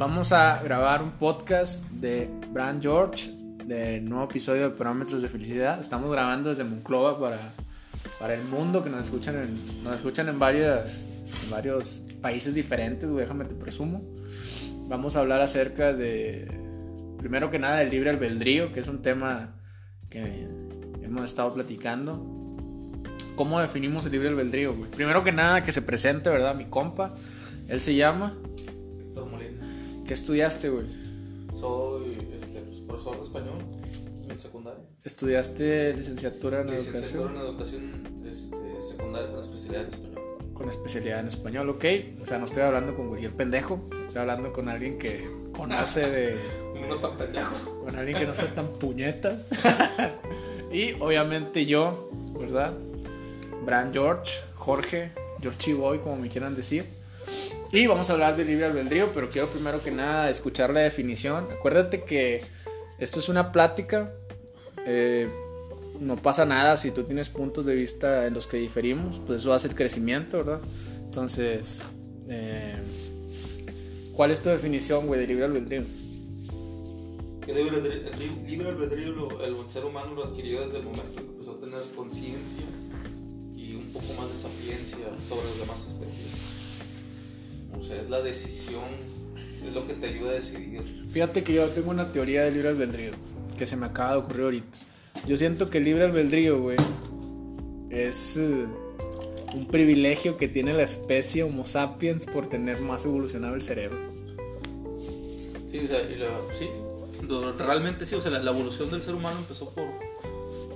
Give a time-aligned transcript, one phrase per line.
[0.00, 3.32] Vamos a grabar un podcast de Brand George,
[3.66, 5.78] del nuevo episodio de Parámetros de Felicidad.
[5.78, 7.38] Estamos grabando desde Monclova para,
[8.18, 11.06] para el mundo, que nos escuchan en, nos escuchan en, varias,
[11.44, 14.00] en varios países diferentes, güey, déjame te presumo.
[14.88, 16.50] Vamos a hablar acerca de,
[17.18, 19.52] primero que nada, del libre albedrío, que es un tema
[20.08, 20.48] que
[21.02, 22.24] hemos estado platicando.
[23.34, 24.90] ¿Cómo definimos el libre albedrío, güey?
[24.90, 26.54] Primero que nada, que se presente, ¿verdad?
[26.54, 27.12] Mi compa.
[27.68, 28.34] Él se llama.
[30.10, 30.86] ¿Qué estudiaste, güey?
[31.54, 33.58] Soy este, pues, profesor de español
[34.28, 34.82] en secundaria.
[35.04, 37.36] ¿Estudiaste licenciatura en Licenciatura educación?
[37.36, 40.52] en educación este, secundaria con especialidad en español.
[40.52, 41.84] Con especialidad en español, ok.
[42.24, 43.88] O sea, no estoy hablando con cualquier pendejo.
[44.08, 46.36] Estoy hablando con alguien que conoce de.
[46.88, 47.84] No tan pendejo.
[47.84, 49.46] Con alguien que no sea tan puñetas.
[50.72, 52.74] y obviamente yo, ¿verdad?
[53.64, 56.99] Bran George, Jorge, Georgie Boy, como me quieran decir.
[57.72, 61.46] Y vamos a hablar de libre albedrío, pero quiero primero que nada escuchar la definición.
[61.52, 62.42] Acuérdate que
[62.98, 64.12] esto es una plática.
[64.86, 65.28] eh,
[66.00, 69.52] no pasa nada si tú tienes puntos de vista en los que diferimos, pues eso
[69.52, 70.60] hace el crecimiento, ¿verdad?
[71.04, 71.82] Entonces,
[72.30, 72.76] eh,
[74.14, 75.82] ¿cuál es tu definición, güey, de libre albedrío?
[77.44, 81.82] Que libre, albedrío- el ser humano lo adquirió desde el momento que empezó a tener
[81.94, 82.64] conciencia
[83.54, 86.39] y un poco más de sapiencia sobre las demás especies.
[87.78, 88.84] O sea, es la decisión,
[89.66, 90.82] es lo que te ayuda a decidir.
[91.12, 93.12] Fíjate que yo tengo una teoría del libre albedrío
[93.58, 94.78] que se me acaba de ocurrir ahorita.
[95.26, 96.78] Yo siento que el libre albedrío, güey,
[97.90, 98.66] es eh,
[99.54, 103.98] un privilegio que tiene la especie Homo sapiens por tener más evolucionado el cerebro.
[105.70, 106.14] Sí, o sea, y
[106.58, 106.68] sí,
[107.28, 109.88] lo- realmente sí, o sea, la, la evolución del ser humano empezó por,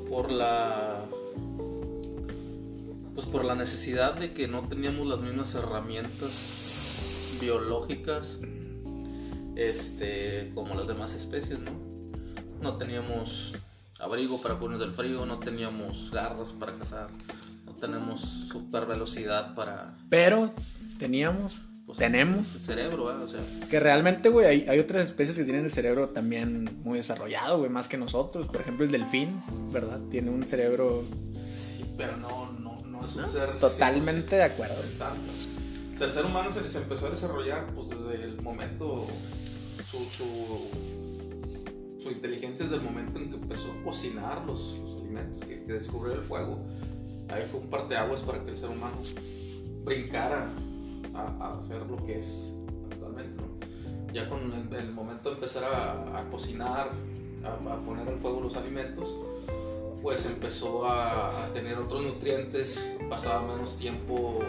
[0.09, 1.01] por la
[3.15, 6.64] pues por la necesidad de que no teníamos las mismas herramientas
[7.45, 8.39] biológicas
[9.57, 11.71] este como las demás especies, ¿no?
[12.61, 13.55] No teníamos
[13.99, 17.09] abrigo para cubrirnos del frío, no teníamos garras para cazar,
[17.65, 20.53] no tenemos super velocidad para Pero
[20.99, 23.23] teníamos, pues, tenemos, cerebro, ¿eh?
[23.23, 26.99] o sea, que realmente, güey, hay, hay otras especies que tienen el cerebro también muy
[26.99, 28.47] desarrollado, güey, más que nosotros.
[28.47, 29.41] Por ejemplo, el delfín,
[29.73, 30.01] ¿verdad?
[30.11, 31.05] Tiene un cerebro
[31.53, 34.75] Sí, pero no, no, no es un ser totalmente de acuerdo.
[34.75, 35.44] 100% pensante.
[35.95, 39.07] O sea, el ser humano se, se empezó a desarrollar pues, desde el momento,
[39.87, 39.99] su,
[42.11, 46.23] inteligencia desde el momento en que empezó a cocinar los, alimentos, que, que descubrió el
[46.23, 46.59] fuego.
[47.29, 48.97] Ahí fue un parteaguas para que el ser humano
[49.85, 50.49] brincara
[51.15, 52.53] a, a hacer lo que es
[52.91, 53.45] actualmente.
[54.13, 56.91] Ya con el, momento de empezar a, cocinar,
[57.45, 59.17] a, poner al fuego los alimentos,
[60.03, 64.41] pues empezó a tener otros nutrientes, pasaba menos tiempo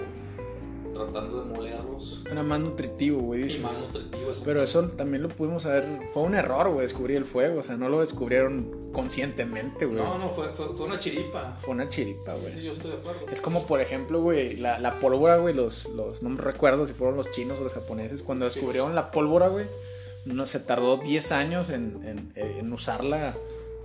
[0.96, 3.62] tratando de molerlos Era más nutritivo, güey, y dices.
[3.62, 4.42] más nutritivos.
[4.44, 5.86] Pero eso también lo pudimos saber.
[6.14, 7.60] Fue un error, güey, descubrir el fuego.
[7.60, 9.98] O sea, no lo descubrieron conscientemente, güey.
[10.04, 11.58] No, no, fue, fue, fue una chiripa.
[11.62, 12.64] Fue una chiripa, Sí, güey.
[12.64, 13.20] yo estoy de acuerdo.
[13.32, 16.94] Es como, por ejemplo, güey, la, la pólvora, güey, los, los, no me recuerdo si
[16.94, 18.56] fueron los chinos o los japoneses, cuando Sí.
[18.56, 19.66] descubrieron la pólvora, güey,
[20.26, 23.36] no se tardó 10 años en, en, en usar la,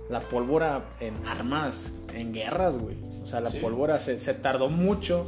[0.09, 2.95] la pólvora en armas, en guerras, güey.
[3.21, 3.59] O sea, la Sí.
[3.59, 5.27] pólvora se, se tardó mucho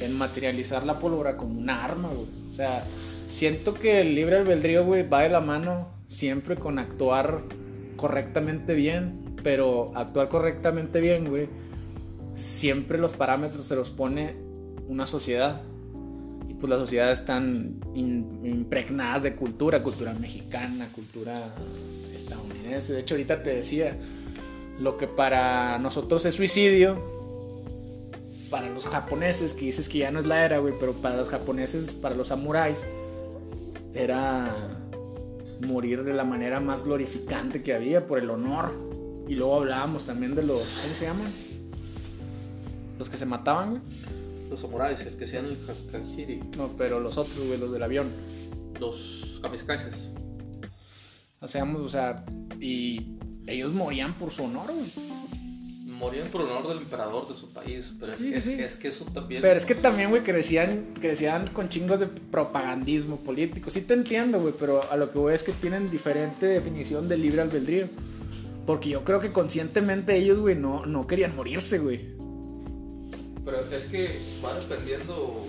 [0.00, 2.26] en materializar la pólvora como una arma, güey.
[2.50, 2.84] O sea,
[3.26, 7.42] siento que el libre albedrío, güey, va de la mano siempre con actuar
[7.96, 11.48] correctamente bien, pero actuar correctamente bien, güey,
[12.34, 14.36] siempre los parámetros se los pone
[14.88, 15.62] una sociedad.
[16.48, 21.34] Y pues las sociedades están impregnadas de cultura, cultura mexicana, cultura
[22.14, 22.94] estadounidense.
[22.94, 23.98] De hecho, ahorita te decía,
[24.78, 27.17] lo que para nosotros es suicidio,
[28.50, 31.28] para los japoneses, que dices que ya no es la era, güey, pero para los
[31.28, 32.86] japoneses, para los samuráis,
[33.94, 34.54] era
[35.66, 38.72] morir de la manera más glorificante que había, por el honor.
[39.28, 41.30] Y luego hablábamos también de los, ¿cómo se llaman?
[42.98, 43.82] Los que se mataban, güey.
[44.48, 45.58] Los samuráis, el que sean el
[45.92, 48.10] Kakiri, No, pero los otros, güey, los del avión.
[48.80, 50.10] los kamikazes.
[51.40, 52.24] O sea, o sea,
[52.60, 54.90] y ellos morían por su honor, güey.
[55.98, 58.52] Morían por honor del emperador de su país, pero es, Sí, sí, es- sí.
[58.54, 59.42] es que eso también...
[59.42, 63.68] Pero es que también, güey, crecían, crecían con chingos de propagandismo político.
[63.70, 67.16] Sí te entiendo, güey, pero a lo que voy es que tienen diferente definición de
[67.18, 67.88] libre albedrío.
[68.64, 72.00] Porque yo creo que conscientemente ellos, güey, no, no querían morirse, güey.
[73.44, 75.46] Pero es que va dependiendo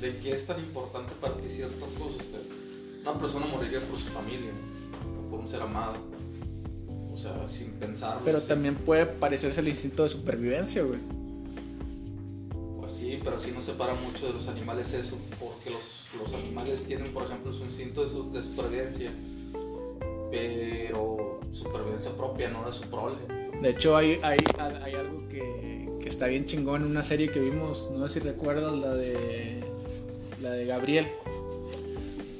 [0.00, 2.26] de qué es tan importante para ti ciertas cosas.
[3.02, 4.50] Una persona moriría por su familia,
[5.30, 5.96] por un ser amado.
[7.22, 8.22] Sea, sin pensarlo.
[8.24, 10.98] Pero también puede parecerse el instinto de supervivencia, güey.
[12.80, 16.82] Pues Sí, pero sí nos separa mucho de los animales eso, porque los, los animales
[16.84, 19.10] tienen, por ejemplo, su instinto de, su- de supervivencia,
[20.30, 23.16] pero supervivencia propia, no de su prole.
[23.60, 24.38] De hecho, hay, hay,
[24.82, 28.26] hay algo que, que está bien chingón en una serie que vimos, no sé si
[28.26, 29.62] recuerdas, la de,
[30.40, 31.06] la de Gabriel.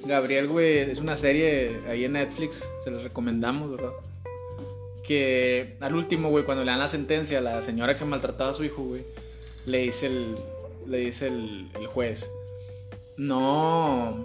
[0.04, 3.92] Gabriel, güey, es una serie ahí en Netflix, se les recomendamos, ¿verdad?
[5.06, 8.64] Que al último, güey, cuando le dan la sentencia la señora que maltrataba a su
[8.64, 9.02] hijo, güey,
[9.66, 10.34] le dice el,
[10.86, 12.30] le dice el, juez,
[13.16, 14.24] no,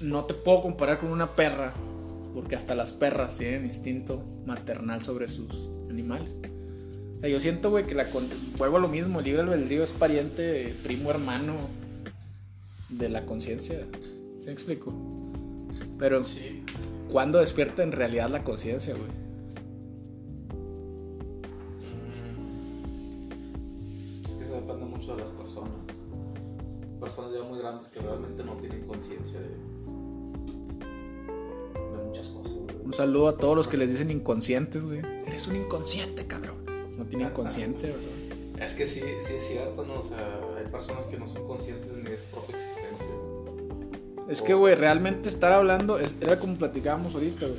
[0.00, 1.72] no te puedo comparar con una perra,
[2.34, 6.36] porque hasta las perras tienen instinto maternal sobre sus animales.
[7.16, 8.28] O sea, yo siento, güey, que la con-
[8.58, 11.54] vuelvo a lo mismo, el libre albedrío es pariente, primo, hermano
[12.90, 13.80] de la conciencia.
[14.40, 14.92] ¿Sí me explico?
[15.98, 16.62] Pero, Sí.
[17.10, 19.10] ¿Cuándo despierta en realidad la conciencia, güey?
[24.24, 25.70] Es que eso depende mucho de las personas.
[27.00, 29.56] Personas ya muy grandes que realmente no tienen conciencia de, de
[32.06, 32.52] muchas cosas.
[32.54, 32.76] güey.
[32.84, 35.00] Un saludo a todos los que les dicen inconscientes, güey.
[35.26, 36.56] Eres un inconsciente, cabrón.
[36.96, 37.90] No tienen conciencia,
[38.56, 38.60] ¿verdad?
[38.60, 40.00] Es que sí, sí es cierto, ¿no?
[40.00, 42.75] O sea, hay personas que no son conscientes ni de su propia existencia.
[44.28, 47.58] Es que, güey, realmente estar hablando, es- era como platicábamos ahorita, güey.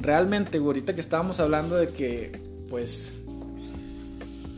[0.00, 3.22] Realmente, güey, ahorita que estábamos hablando de que, pues,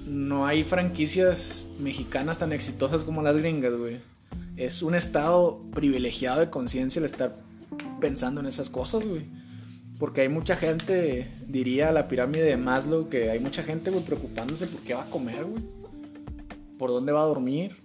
[0.07, 4.01] no hay franquicias mexicanas tan exitosas como las gringas, güey.
[4.57, 7.37] Es un estado privilegiado de conciencia el estar
[8.01, 9.23] pensando en esas cosas, güey.
[9.99, 14.67] Porque hay mucha gente, diría la pirámide de Maslow, que hay mucha gente, güey, preocupándose
[14.67, 15.63] por qué va a comer, güey.
[16.79, 17.77] Por dónde va a dormir.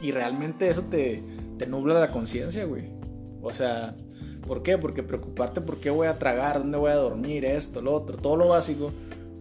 [0.00, 1.22] Y realmente eso te,
[1.58, 2.90] te nubla la conciencia, güey.
[3.42, 3.94] O sea,
[4.46, 4.78] ¿por qué?
[4.78, 8.36] Porque preocuparte por qué voy a tragar, dónde voy a dormir, esto, lo otro, todo
[8.36, 8.92] lo básico,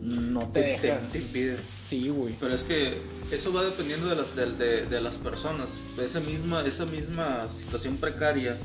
[0.01, 0.97] no te Te, deja.
[1.11, 1.57] te impide.
[1.87, 2.35] Sí, güey.
[2.39, 2.97] Pero es que
[3.31, 5.79] eso va dependiendo de las, de, de- de las personas.
[6.01, 8.57] Esa misma, esa misma situación precaria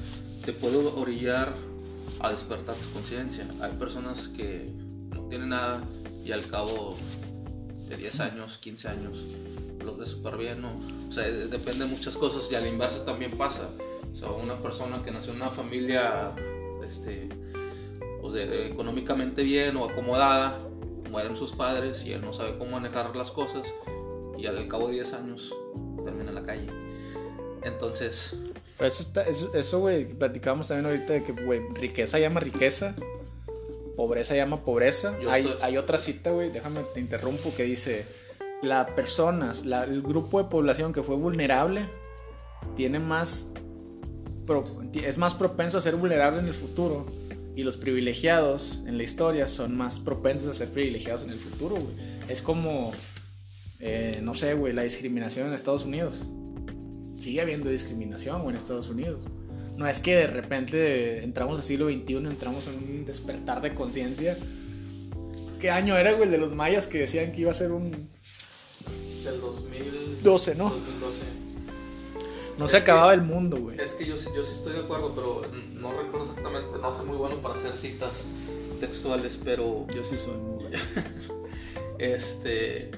[0.45, 1.53] te puede orillar
[2.21, 3.47] a despertar tu conciencia.
[3.61, 4.69] Hay personas que
[5.11, 5.83] no tienen nada
[6.25, 6.97] y al cabo
[7.89, 9.25] de 10 años, 15 años,
[9.85, 10.71] los ve súper bien, ¿no?
[11.09, 13.69] O sea, depende de muchas cosas y a la inversa también pasa.
[14.13, 16.35] O sea, una persona que nació en una familia
[16.85, 17.29] este,
[18.21, 20.59] pues económicamente bien o acomodada,
[21.11, 23.75] mueren sus padres y él no sabe cómo manejar las cosas
[24.37, 25.55] y al cabo de 10 años
[26.05, 26.67] termina en la calle.
[27.63, 28.37] Entonces,
[28.77, 32.95] Pero eso, está, eso, güey, platicábamos también ahorita de que, güey, riqueza llama riqueza,
[33.97, 35.17] pobreza llama pobreza.
[35.29, 38.07] Hay, estoy- hay otra cita, güey, déjame te interrumpo, que dice,
[38.63, 41.83] las personas, la- el grupo de población que fue vulnerable,
[42.77, 43.47] tiene más,
[44.47, 44.65] pro-
[44.95, 47.07] es más propenso a ser vulnerable en el futuro.
[47.55, 51.75] Y los privilegiados en la historia son más propensos a ser privilegiados en el futuro,
[51.75, 51.95] güey.
[52.29, 52.93] Es como,
[53.81, 56.23] eh, no sé, güey, la discriminación en Estados Unidos
[57.17, 59.29] sigue habiendo discriminación güey, en Estados Unidos.
[59.77, 64.37] No es que de repente entramos al siglo XXI, entramos en un despertar de conciencia.
[65.61, 68.09] ¿Qué año era, güey, el de los mayas que decían que iba a ser un...
[69.25, 70.65] del 2012, 12, ¿no?
[70.71, 71.19] 2012.
[72.59, 73.79] No Es se que- acababa el mundo, güey.
[73.81, 75.43] Es que yo, sí- yo sí estoy de acuerdo, pero
[75.75, 78.25] no recuerdo exactamente, no soy muy bueno para hacer citas
[78.81, 80.79] textuales, pero Yo sí soy muy bueno.
[81.99, 82.91] Este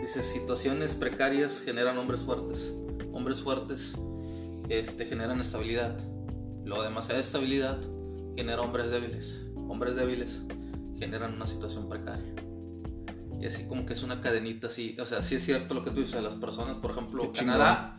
[0.00, 2.72] dice situaciones precarias generan hombres fuertes.
[3.12, 3.94] Hombres fuertes
[4.68, 5.98] este, generan estabilidad.
[6.64, 7.80] Lo demasiada estabilidad
[8.36, 9.42] genera hombres débiles.
[9.68, 10.44] Hombres débiles
[10.98, 12.32] generan una situación precaria.
[13.40, 14.96] Y así como que es una cadenita así.
[15.00, 16.22] O sea, sí es cierto lo que tú dices.
[16.22, 17.32] Las personas, por ejemplo.
[17.32, 17.96] Canadá.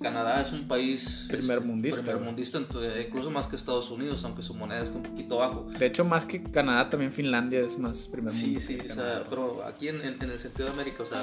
[0.00, 4.82] Canadá es un país este, primermundista, ent- incluso más que Estados Unidos, aunque su moneda
[4.82, 5.68] está un poquito bajo.
[5.78, 8.94] De hecho, más que Canadá, también Finlandia es más primer Sí, mundo sí, que o
[8.96, 11.22] sea, pero aquí en, en- en el sentido de América, o sea,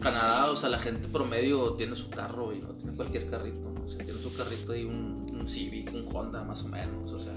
[0.00, 3.84] Canadá, o sea, la gente promedio tiene su carro y no tiene cualquier carrito, ¿no?
[3.84, 7.20] O sea, tiene su carrito y un, un Civic, un Honda más o menos, o
[7.20, 7.32] sea,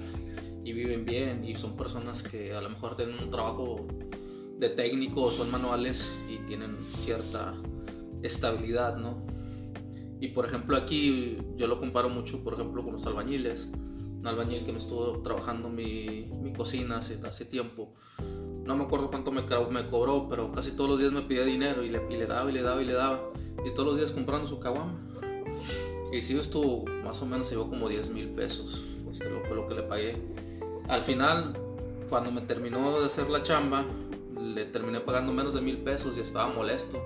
[0.65, 3.87] y viven bien y son personas que a lo mejor tienen un trabajo
[4.57, 7.53] de técnico son manuales y tienen cierta
[8.23, 9.25] estabilidad, ¿no?
[10.19, 13.67] Y por ejemplo aquí yo lo comparo mucho, por ejemplo, con los albañiles.
[14.19, 17.93] Un albañil que me estuvo trabajando mi, mi cocina hace, hace tiempo.
[18.65, 21.83] No me acuerdo cuánto me, me cobró, pero casi todos los días me pedía dinero
[21.83, 23.21] y le, y le daba y le daba y le daba.
[23.63, 24.99] Y todos los días comprando su caguama.
[26.11, 28.83] Y sí, estuvo más o menos, se llevó como 10 mil pesos.
[29.11, 30.17] Este fue lo que le pagué.
[30.87, 31.53] Al final,
[32.09, 33.85] cuando me terminó de hacer la chamba,
[34.53, 37.01] le terminé pagando menos de mil pesos y estaba molesto.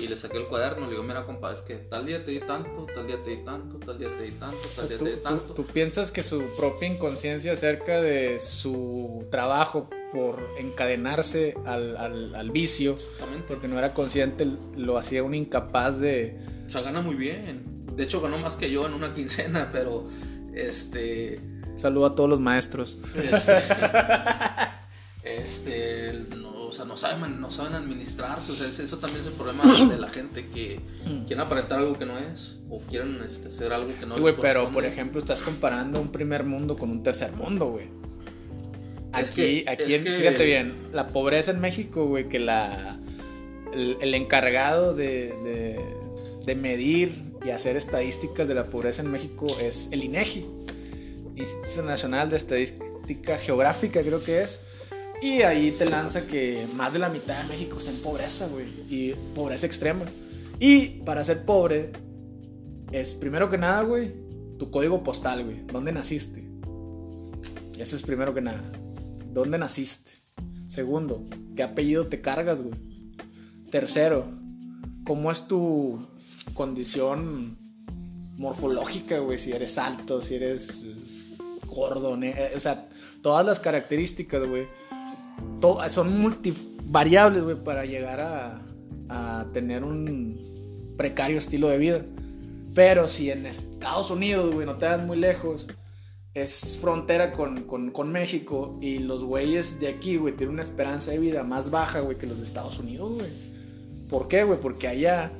[0.00, 2.40] Y le saqué el cuaderno, le digo, mira compa, es que tal día te di
[2.40, 4.96] tanto, tal día te di tanto, tal día te di tanto, O tal sea, día
[4.98, 5.52] ¿tú, te di tú- tanto.
[5.54, 12.50] tú piensas que su propia inconsciencia acerca de su trabajo por encadenarse al, al, al
[12.50, 12.96] vicio,
[13.46, 16.38] porque no era consciente, lo hacía un incapaz de...
[16.64, 17.84] O sea, gana muy bien.
[17.94, 20.04] De hecho, ganó más que yo en una quincena, pero
[20.54, 21.40] este...
[21.76, 22.96] Saludo a todos los maestros.
[23.16, 23.52] Este,
[25.24, 28.52] este no, o sea, no saben, no saben administrarse.
[28.52, 30.80] O sea, eso también es el problema de la gente que
[31.26, 34.20] quieren aparentar algo que no es o quieren este, hacer algo que no es.
[34.20, 37.88] Güey, pero por ejemplo, estás comparando un primer mundo con un tercer mundo, güey.
[39.12, 42.98] Aquí, aquí fíjate bien, la pobreza en México, güey, que la
[43.72, 45.80] el, encargado de, de,
[46.44, 47.12] de, medir
[47.44, 50.46] y hacer estadísticas de la pobreza en México es el INEGI,
[51.36, 54.60] Instituto Nacional de Estadística Geográfica, creo que es.
[55.24, 58.66] Y ahí te lanza que más de la mitad de México está en pobreza, güey,
[58.90, 60.04] y pobreza extrema.
[60.60, 61.92] Y para ser pobre
[62.92, 64.12] es primero que nada, güey,
[64.58, 66.46] tu código postal, güey, dónde naciste.
[67.78, 68.62] Eso es primero que nada.
[69.32, 70.12] ¿Dónde naciste?
[70.66, 71.24] Segundo,
[71.56, 72.74] ¿qué apellido te cargas, güey?
[73.70, 74.26] Tercero,
[75.06, 76.06] ¿cómo es tu
[76.52, 77.56] condición
[78.36, 79.38] morfológica, güey?
[79.38, 80.84] Si eres alto, si eres
[81.66, 82.90] gordo, o sea,
[83.22, 84.66] todas las características, güey,
[85.88, 88.60] son multivariables, güey, para llegar a,
[89.52, 92.00] tener un precario estilo de vida.
[92.74, 95.68] Pero si en Estados Unidos, güey, no te das muy lejos,
[96.34, 101.44] es frontera con, México y los güeyes de aquí, güey, tienen una esperanza de vida
[101.44, 103.30] más baja, güey, que los de Estados Unidos, güey.
[104.08, 104.58] ¿Por qué, güey?
[104.60, 105.30] Porque allá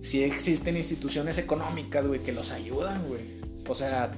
[0.00, 3.20] sí existen instituciones económicas, güey, que los ayudan, güey.
[3.68, 4.10] O sea,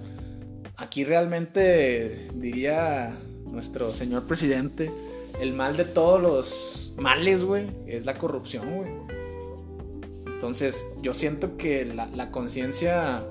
[0.76, 4.92] aquí realmente diría nuestro señor presidente,
[5.40, 8.90] el mal de todos los males, güey, es la corrupción, güey.
[10.26, 13.24] Entonces, yo siento que la, la conciencia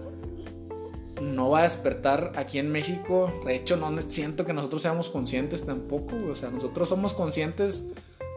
[1.21, 3.31] no va a despertar aquí en México.
[3.45, 6.15] De hecho, no siento que nosotros seamos conscientes tampoco.
[6.29, 7.85] O sea, nosotros somos conscientes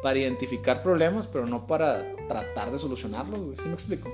[0.02, 3.58] para identificar problemas, pero no para tratar de solucionarlos.
[3.58, 4.10] ¿Sí me explico?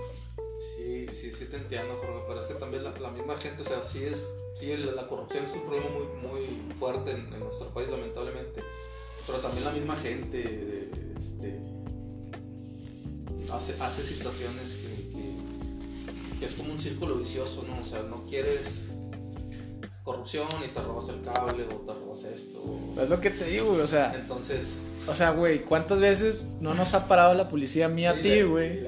[0.76, 2.24] Sí, sí, sí te entiendo, Jorge.
[2.26, 5.52] Pero es que también la, misma gente, o sea, sí es, sí, la, corrupción es
[5.52, 8.62] un problema muy, muy fuerte en, nuestro país, lamentablemente.
[9.28, 11.60] Pero también la misma gente este,
[13.52, 14.78] hace, hace situaciones
[16.40, 17.82] que es como un círculo vicioso, ¿no?
[17.82, 18.92] O sea, no quieres
[20.02, 22.62] corrupción y te robas el cable o te robas esto.
[22.98, 24.14] Es lo que te digo, güey, o sea.
[24.14, 24.78] Entonces.
[25.06, 28.86] O sea, güey, ¿cuántas veces no nos ha parado la policía mía a ti, güey?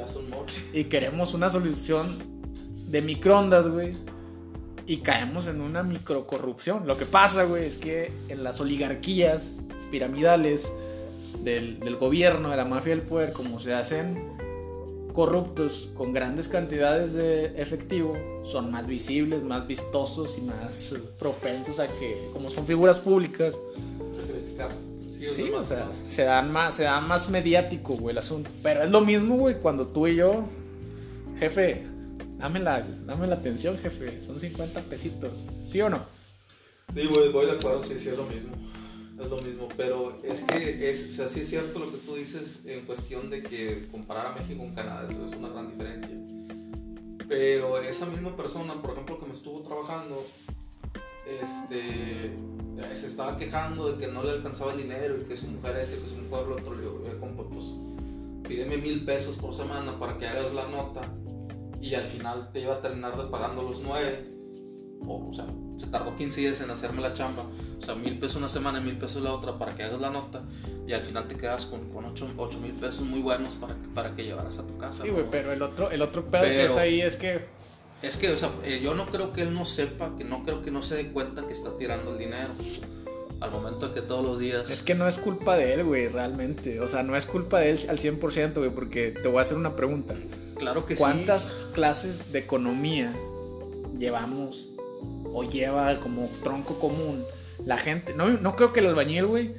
[0.73, 2.18] Y, y queremos una solución
[2.87, 3.94] de microondas, güey.
[4.87, 6.87] Y caemos en una microcorrupción.
[6.87, 9.54] Lo que pasa, güey, es que en las oligarquías
[9.90, 10.73] piramidales
[11.42, 14.30] del, del gobierno, de la mafia del poder, como se hacen
[15.12, 21.88] corruptos con grandes cantidades de efectivo son más visibles, más vistosos y más propensos a
[21.88, 23.59] que, como son figuras públicas,
[25.30, 28.50] sí, o sea, se dan más, se da más mediático, güey, el asunto.
[28.62, 30.44] Pero es lo mismo, güey, cuando tú y yo,
[31.38, 31.85] jefe,
[32.38, 36.04] dame la, dame la atención, jefe, son 50 pesitos, ¿sí o no?
[36.94, 38.52] Sí, güey, voy de acuerdo, sí, sí, es lo mismo
[39.22, 42.14] es lo mismo, pero es que es, o sea, sí es cierto lo que tú
[42.14, 46.16] dices en cuestión de que comparar a México con Canadá eso es una gran diferencia.
[47.28, 50.26] Pero esa misma persona, por ejemplo, que me estuvo trabajando,
[51.26, 52.32] este,
[52.94, 56.00] se estaba quejando de que no le alcanzaba el dinero y que su mujer este,
[56.00, 57.00] que su mujer el otro, le digo,
[57.52, 57.66] pues
[58.48, 61.02] pídeme mil pesos por semana para que hagas la nota
[61.80, 64.29] y al final te iba a terminar pagando los nueve.
[65.07, 65.47] O, o sea,
[65.78, 67.45] se tardó 15 días en hacerme la chamba,
[67.78, 70.11] o sea, mil pesos una semana y mil pesos la otra para que hagas la
[70.11, 70.42] nota
[70.87, 74.25] y al final te quedas con, con 8 mil pesos muy buenos para, para que
[74.25, 75.02] llevaras a tu casa.
[75.02, 77.61] Sí, güey, pero el otro, el otro pedo que es ahí es que...
[78.02, 80.62] Es que, o sea, eh, yo no creo que él no sepa, que no creo
[80.62, 82.50] que no se dé cuenta que está tirando el dinero.
[83.40, 84.71] Al momento de que todos los días...
[84.71, 86.80] Es que no es culpa de él, güey, realmente.
[86.80, 89.57] O sea, no es culpa de él al 100%, güey, porque te voy a hacer
[89.57, 90.14] una pregunta.
[90.59, 90.99] Claro que sí.
[90.99, 93.14] ¿Cuántas clases de economía
[93.99, 94.69] llevamos
[95.32, 97.25] o lleva como tronco común
[97.64, 98.14] la gente.
[98.14, 99.54] No, no creo que el albañil, güey,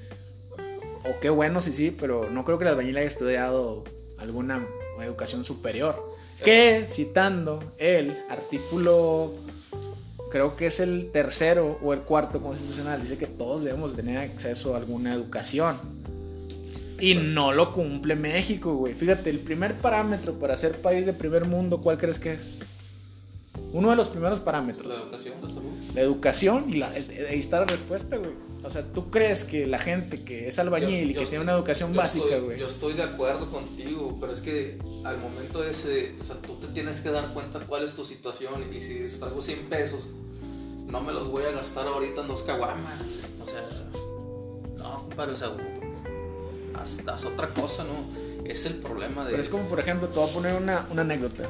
[1.06, 3.84] o qué bueno si sí, pero no creo que el albañil haya estudiado
[4.18, 4.66] alguna
[5.02, 6.12] educación superior.
[6.44, 9.32] Que, citando el artículo,
[10.32, 14.74] creo que es el tercero o el cuarto constitucional, dice que todos debemos tener acceso
[14.74, 15.76] a alguna educación.
[17.00, 18.94] Y no lo cumple México, güey.
[18.94, 22.48] Fíjate, el primer parámetro para ser país de primer mundo, ¿cuál crees que es?
[23.74, 24.88] Uno de los primeros parámetros.
[24.88, 25.70] La educación, la salud.
[25.96, 28.32] La educación y la, ahí está la respuesta, güey.
[28.64, 31.94] O sea, ¿tú crees que la gente que es albañil y que tiene una educación
[31.94, 32.60] básica, güey?
[32.60, 36.56] Yo estoy de acuerdo contigo, pero es que al momento de ese, o sea, tú
[36.56, 40.08] te tienes que dar cuenta cuál es tu situación y si traigo 100 pesos,
[40.88, 43.26] no me los voy a gastar ahorita en dos caguamas.
[43.44, 43.64] O sea,
[44.78, 45.52] no, compadre, o sea,
[46.76, 48.46] haz, haz otra cosa, ¿no?
[48.46, 49.32] Es el problema de...
[49.32, 51.46] Pero es como, por ejemplo, te voy a poner una, una anécdota.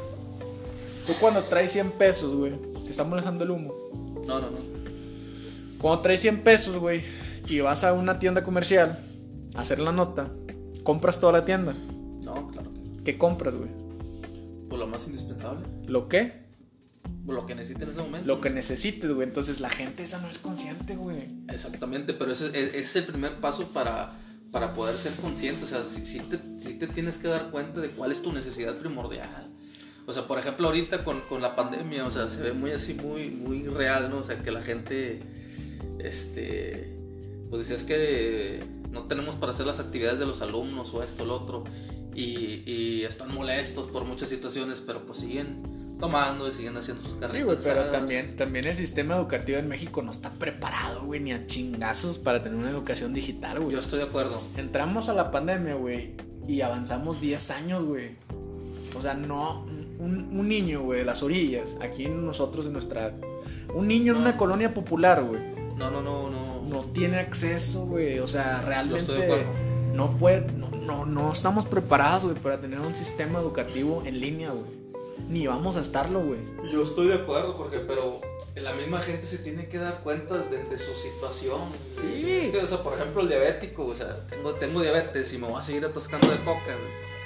[1.11, 2.53] Tú cuando traes 100 pesos, güey,
[2.85, 3.73] te está molestando el humo.
[4.25, 4.57] No, no, no.
[5.77, 7.03] Cuando traes 100 pesos, güey,
[7.49, 8.97] y vas a una tienda comercial
[9.53, 10.31] a hacer la nota,
[10.83, 11.73] compras toda la tienda.
[11.73, 13.03] No, claro que no.
[13.03, 13.69] ¿Qué compras, güey?
[14.69, 15.67] Pues lo más indispensable.
[15.85, 16.45] ¿Lo qué?
[17.25, 18.27] Pues lo que necesite en ese momento.
[18.27, 19.27] Lo que necesites, güey.
[19.27, 21.27] Entonces la gente esa no es consciente, güey.
[21.49, 24.13] Exactamente, pero ese, ese es el primer paso para,
[24.49, 25.65] para poder ser consciente.
[25.65, 28.31] O sea, si, si te, si te tienes que dar cuenta de cuál es tu
[28.31, 29.50] necesidad primordial.
[30.05, 32.93] O sea, por ejemplo, ahorita con, con la pandemia, o sea, se ve muy así,
[32.93, 34.19] muy, muy real, ¿no?
[34.19, 35.21] O sea, que la gente,
[35.99, 36.95] este,
[37.49, 41.25] pues dice, es que no tenemos para hacer las actividades de los alumnos o esto,
[41.25, 41.63] lo otro.
[42.13, 47.13] Y, y están molestos por muchas situaciones, pero pues siguen tomando y siguen haciendo sus
[47.13, 47.31] carreras.
[47.31, 51.31] Sí, güey, pero también, también el sistema educativo en México no está preparado, güey, ni
[51.31, 53.71] a chingazos para tener una educación digital, güey.
[53.73, 54.41] Yo estoy de acuerdo.
[54.57, 56.15] Entramos a la pandemia, güey,
[56.47, 58.17] y avanzamos 10 años, güey.
[58.97, 59.65] O sea, no,
[60.01, 63.13] un, un niño, güey, de las orillas, aquí nosotros en nuestra...
[63.73, 65.41] Un niño en una colonia popular, güey,
[65.77, 66.61] No, no, no, no.
[66.61, 68.19] no tiene acceso, güey.
[68.19, 69.45] O sea, realmente estoy de acuerdo.
[69.93, 74.51] no puede, no, no, no estamos preparados, güey, para tener un sistema educativo en línea,
[74.51, 74.81] güey.
[75.29, 76.39] Ni vamos a estarlo, güey.
[76.71, 78.19] Yo estoy de acuerdo, Jorge, pero
[78.55, 81.61] la misma gente se tiene que dar cuenta de, de su situación.
[81.93, 82.25] Sí.
[82.41, 85.47] Es que, o sea, por ejemplo, el diabético, o sea, tengo, tengo diabetes y me
[85.47, 87.20] voy a seguir atascando de coca, güey.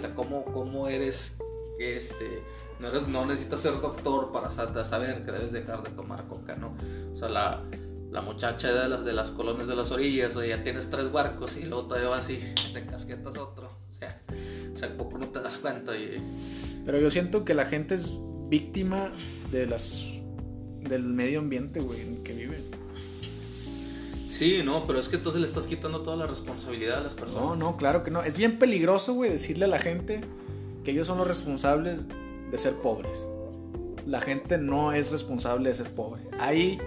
[0.00, 0.44] Sea, ¿cómo,
[0.88, 1.38] eres
[1.78, 2.42] este.
[2.80, 6.56] No, eres, no necesitas ser doctor para sa- saber que debes dejar de tomar coca,
[6.56, 6.74] ¿no?
[7.12, 7.62] O sea, la,
[8.10, 11.56] la muchacha de las, de las colonias de las orillas, o ya tienes tres barcos
[11.56, 12.40] y luego todavía vas y
[12.72, 13.70] te casquetas otro.
[13.90, 13.92] O
[14.78, 16.22] sea, o poco no te das cuenta y.
[16.86, 19.12] Pero yo siento que la gente es víctima
[19.52, 20.22] de las
[20.80, 22.39] del medio ambiente, güey, en que.
[24.30, 27.20] Sí, no, pero es que entonces le estás quitando toda la responsabilidad a las No,
[27.20, 27.58] personas.
[27.58, 28.22] no, claro que no.
[28.22, 30.20] Es bien peligroso, güey, decirle a la gente
[30.84, 32.06] que ellos son los responsables
[32.50, 33.26] de ser pobres.
[34.06, 36.22] La gente no es responsable de ser pobre.
[36.38, 36.78] Hay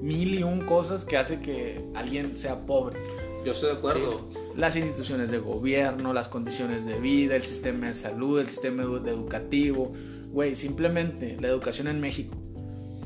[0.00, 2.98] mil y un cosas que hace que alguien sea pobre.
[3.44, 4.20] Yo estoy de acuerdo.
[4.56, 9.06] Las instituciones de gobierno, las condiciones de vida, el sistema de salud, el sistema edu-
[9.06, 9.92] educativo.
[10.32, 12.34] Güey, simplemente la educación en México.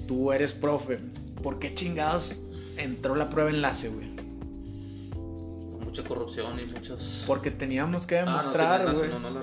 [0.07, 0.99] Tú eres profe.
[1.43, 2.41] ¿Por qué chingados
[2.79, 4.09] entró la prueba enlace, güey?
[5.85, 7.25] Mucha corrupción y muchas.
[7.27, 9.11] Porque teníamos que Ah, no, sí, demostrar, no, güey.
[9.11, 9.43] no, no la.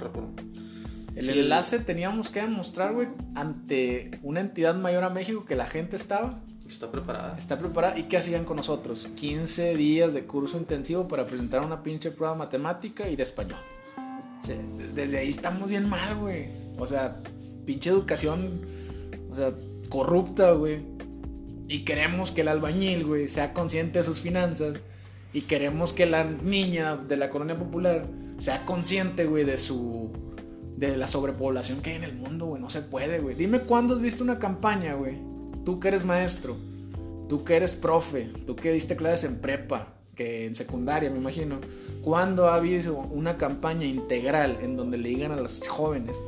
[1.15, 1.39] El Sí.
[1.39, 6.41] enlace teníamos que demostrar, güey, ante una entidad mayor a México que la gente estaba,
[6.67, 7.35] Está preparada.
[7.37, 7.97] está preparada.
[7.97, 9.07] ¿Y qué hacían con nosotros?
[9.15, 13.59] 15 días de curso intensivo para presentar una pinche prueba matemática y de español.
[14.41, 14.57] O sea,
[14.93, 16.47] desde ahí estamos bien mal, güey.
[16.77, 17.21] O sea,
[17.65, 18.59] pinche educación,
[19.31, 19.53] o sea,
[19.89, 20.81] corrupta, güey.
[21.67, 24.79] Y queremos que el albañil, güey, sea consciente de sus finanzas.
[25.33, 30.11] Y queremos que la niña de la colonia popular sea consciente, güey, de su.
[30.77, 32.61] de la sobrepoblación que hay en el mundo, güey.
[32.61, 33.35] No se puede, güey.
[33.35, 35.17] Dime cuándo has visto una campaña, güey.
[35.63, 36.57] Tú que eres maestro,
[37.27, 41.59] tú que eres profe, tú que diste clases en prepa, que en secundaria, me imagino.
[42.01, 46.21] ¿Cuándo ha habido una campaña integral en donde le digan a los jóvenes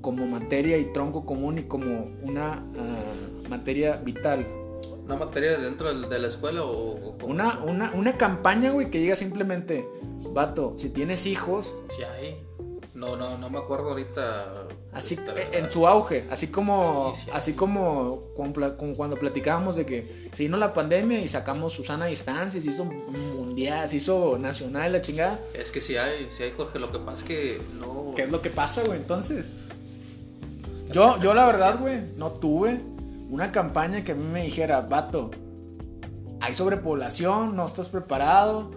[0.00, 4.46] como materia y tronco común y como una ah, materia vital?
[5.04, 7.16] ¿Una materia dentro de la escuela o?
[7.24, 9.86] Una, una, una campaña, güey, que diga simplemente,
[10.32, 12.38] vato, si tienes hijos, Sí hay.
[12.94, 14.66] No, no, no me acuerdo ahorita.
[14.92, 15.36] así ¿verdad?
[15.54, 17.30] en su auge, así como, Sí, sí.
[17.32, 21.72] así como, como, pla- como cuando platicábamos de que se vino la pandemia y sacamos
[21.72, 25.40] Susana Distancia, se hizo mundial, se hizo nacional, la chingada.
[25.54, 26.78] Es que sí hay, sí hay, Jorge.
[26.78, 28.12] Lo que pasa es que no.
[28.14, 28.98] ¿Qué es lo que pasa, güey?
[28.98, 29.50] Entonces,
[30.92, 32.80] yo, yo la verdad, güey, no tuve
[33.30, 35.30] una campaña que a mí me dijera, vato,
[36.40, 38.72] hay sobrepoblación, no estás preparado.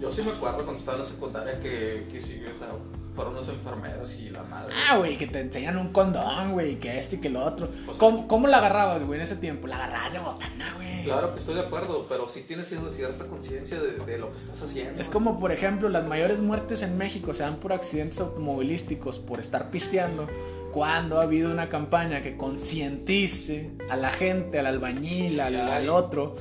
[0.00, 2.68] Yo sí me acuerdo cuando estaba en la secundaria que, que sí, o sea,
[3.14, 4.74] fueron los enfermeros y la madre.
[4.90, 7.68] Ah, güey, que te enseñan un condón, güey, que este y que lo otro.
[7.86, 9.66] Pues ¿Cómo, es- cómo la agarrabas, güey, en ese tiempo?
[9.68, 11.04] La agarrabas de botana, güey.
[11.04, 14.62] Claro que estoy de acuerdo, pero sí tienes cierta conciencia de, de lo que estás
[14.62, 15.00] haciendo.
[15.00, 19.38] Es como, por ejemplo, las mayores muertes en México se dan por accidentes automovilísticos, por
[19.38, 20.26] estar pisteando,
[20.72, 25.88] cuando ha habido una campaña que concientice a la gente, al albañil, Sí, al, al
[25.88, 26.34] otro.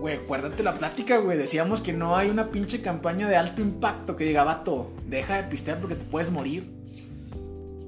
[0.00, 1.36] Güey, acuérdate la plática, güey.
[1.36, 5.44] Decíamos que no hay una pinche campaña de alto impacto que diga, vato, deja de
[5.44, 6.70] pistear porque te puedes morir.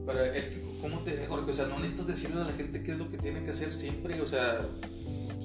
[0.06, 1.24] Pero es que, ¿cómo te?
[1.26, 1.50] Jorge?
[1.50, 3.72] O sea, no necesitas decirle a la gente qué es lo que tiene que hacer
[3.72, 4.60] siempre, o sea...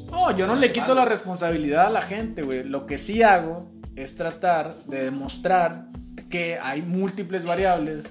[0.10, 2.64] No, yo no le quito la responsabilidad a la gente, güey.
[2.64, 5.88] Lo que sí hago es tratar de demostrar
[6.30, 8.06] que hay múltiples variables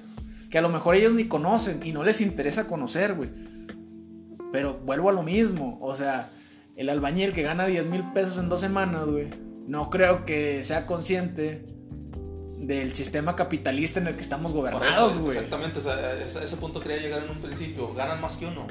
[0.50, 3.30] que a lo mejor ellos ni conocen y no les interesa conocer, güey.
[4.52, 6.30] Pero vuelvo a lo mismo, o sea,
[6.76, 9.28] El albañil que gana 10 mil pesos en dos semanas, güey,
[9.66, 11.64] no creo que sea consciente
[12.58, 15.36] del sistema capitalista en el que estamos gobernados, güey.
[15.36, 17.92] Exactamente, o sea, ese, ese punto quería llegar en un principio.
[17.94, 18.66] Ganan más que uno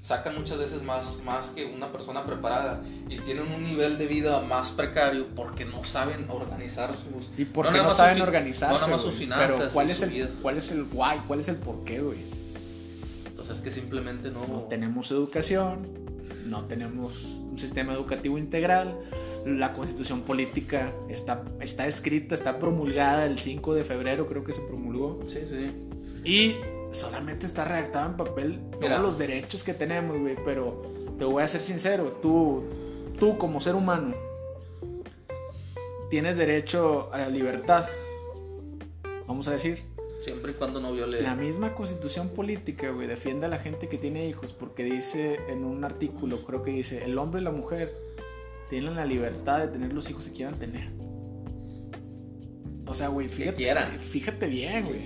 [0.00, 4.40] sacan muchas veces más, más que una persona preparada y tienen un nivel de vida
[4.40, 7.28] más precario porque no saben organizar sus...
[7.38, 8.74] Y porque no, saben organizarse.
[8.74, 9.56] No nada más sus finanzas.
[9.58, 11.18] Pero ¿cuál, es el, ¿cuál es el why?
[11.26, 12.18] ¿Cuál es el por qué, güey?
[13.26, 14.46] Entonces es que simplemente no...
[14.46, 15.86] No tenemos educación,
[16.46, 18.98] no tenemos sistema educativo integral,
[19.44, 24.60] la constitución política está, está escrita, está promulgada el 5 de febrero, creo que se
[24.62, 25.20] promulgó.
[25.26, 25.72] Sí, sí.
[26.24, 26.56] Y
[26.90, 30.36] solamente está redactado en papel todos los derechos que tenemos, güey.
[30.44, 30.82] Pero
[31.18, 32.64] te voy a ser sincero, tú,
[33.18, 34.14] tú como ser humano,
[36.10, 37.86] tienes derecho a la libertad.
[39.26, 39.87] Vamos a decir.
[40.20, 41.22] Siempre y cuando no viole.
[41.22, 45.64] La misma constitución política, güey, defiende a la gente que tiene hijos porque dice en
[45.64, 47.94] un artículo, creo que dice, el hombre y la mujer
[48.68, 50.90] tienen la libertad de tener los hijos que quieran tener.
[52.88, 54.98] O sea, güey, fíjate, fíjate bien, güey.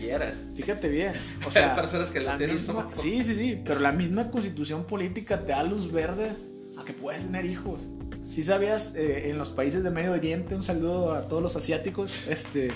[0.56, 1.14] Fíjate bien.
[1.46, 4.84] O sea, hay personas que las tienen misma, Sí, sí, sí, pero la misma constitución
[4.84, 6.30] política te da luz verde
[6.78, 7.88] a que puedes tener hijos.
[8.30, 12.28] Si sabías, eh, en los países de Medio Oriente, un saludo a todos los asiáticos,
[12.28, 12.70] este,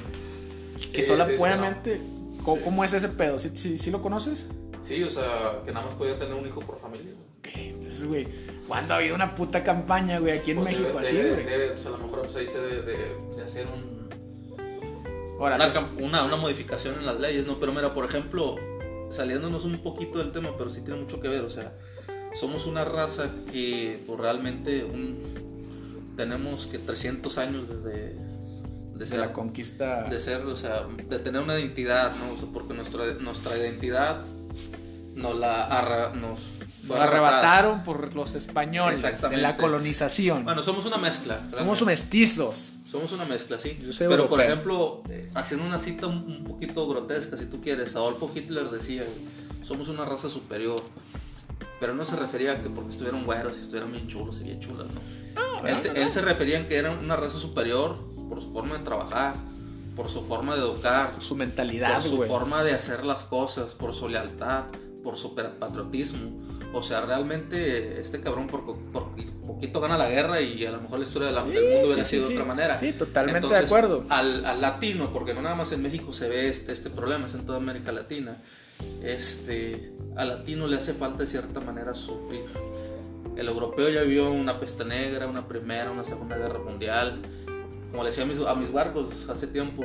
[0.92, 2.01] que solamente,
[2.55, 3.39] ¿cómo, es ese pedo?
[3.39, 4.47] ¿Sí, ¿Sí, lo conoces?
[4.81, 7.13] Sí, o sea, que nada más podían tener un hijo por familia.
[7.39, 8.29] Ok, entonces, güey,
[8.69, 11.71] ¿cuándo ha habido una puta campaña, güey, aquí en pues México así, güey?
[11.75, 13.97] O sea, a lo mejor pues, ahí se debe de hacer un
[15.39, 17.59] una, una, modificación en las leyes, ¿no?
[17.61, 18.57] Pero mira, por ejemplo,
[19.11, 21.73] saliéndonos un poquito del tema, pero sí tiene mucho que ver, o sea,
[22.35, 28.17] somos una raza que pues, realmente un, tenemos que 300 años desde...
[28.97, 30.05] De ser, la conquista.
[30.05, 32.33] De ser, o sea, de tener una identidad, ¿no?
[32.33, 34.23] O sea, porque nuestra, nuestra identidad
[35.15, 36.41] nos la nos
[36.89, 40.45] lo arrebataron por los españoles en la colonización.
[40.45, 41.41] Bueno, somos una mezcla.
[41.55, 42.75] Somos mestizos.
[42.87, 43.79] Somos una mezcla, sí.
[43.99, 48.71] Pero, por ejemplo, eh, haciendo una cita un, poquito grotesca, si tú quieres, Adolfo Hitler
[48.71, 49.03] decía,
[49.63, 50.81] somos una raza superior.
[51.79, 54.87] Pero no se refería a que porque estuvieran güeros y estuvieran bien chulos, sería chulas,
[54.87, 55.01] ¿no?
[55.37, 58.79] Ah, él, se, él se refería a que eran una raza superior por su forma
[58.79, 59.35] de trabajar,
[59.95, 63.95] por su forma de educar, su mentalidad, por su forma de hacer las cosas, por
[63.95, 64.65] su lealtad,
[65.03, 68.62] por su patriotismo o sea, realmente este cabrón por,
[69.47, 72.35] poquito gana la guerra y a lo mejor la historia del mundo hubiera sido de
[72.35, 72.77] otra manera.
[72.77, 74.05] Sí, totalmente de acuerdo.
[74.11, 77.47] Al, latino, porque no nada más en México se ve este, este problema, es en
[77.47, 78.37] toda América Latina.
[79.03, 82.45] Este, al latino le hace falta de cierta manera sufrir.
[83.37, 87.23] El europeo ya vio una peste negra, una primera, una segunda guerra mundial.
[87.90, 89.85] Como le decía a mis, a mis barcos hace tiempo,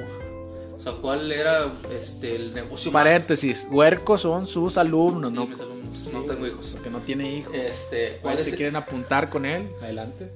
[0.75, 2.91] o sea, ¿cuál era este, el negocio?
[2.91, 5.47] Paréntesis, huercos son sus alumnos, ¿no?
[5.47, 6.71] no tengo hijos.
[6.73, 7.53] Porque no tiene hijos.
[7.53, 9.69] Este, ¿Cuál se quieren apuntar con él?
[9.81, 10.31] Adelante.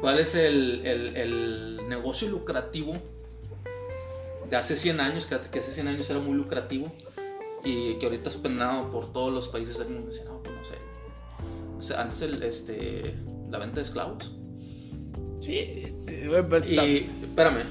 [0.00, 2.96] ¿Cuál es el, el, el, negocio lucrativo
[4.48, 6.92] de hace 100 años, que, que, hace 100 años era muy lucrativo
[7.64, 10.12] y que ahorita es penado por todos los países del mundo?
[10.24, 11.94] no, pues no sé.
[11.96, 13.16] Antes el, este,
[13.50, 14.32] la venta de esclavos.
[15.40, 15.94] Sí,
[16.68, 17.64] y espérame.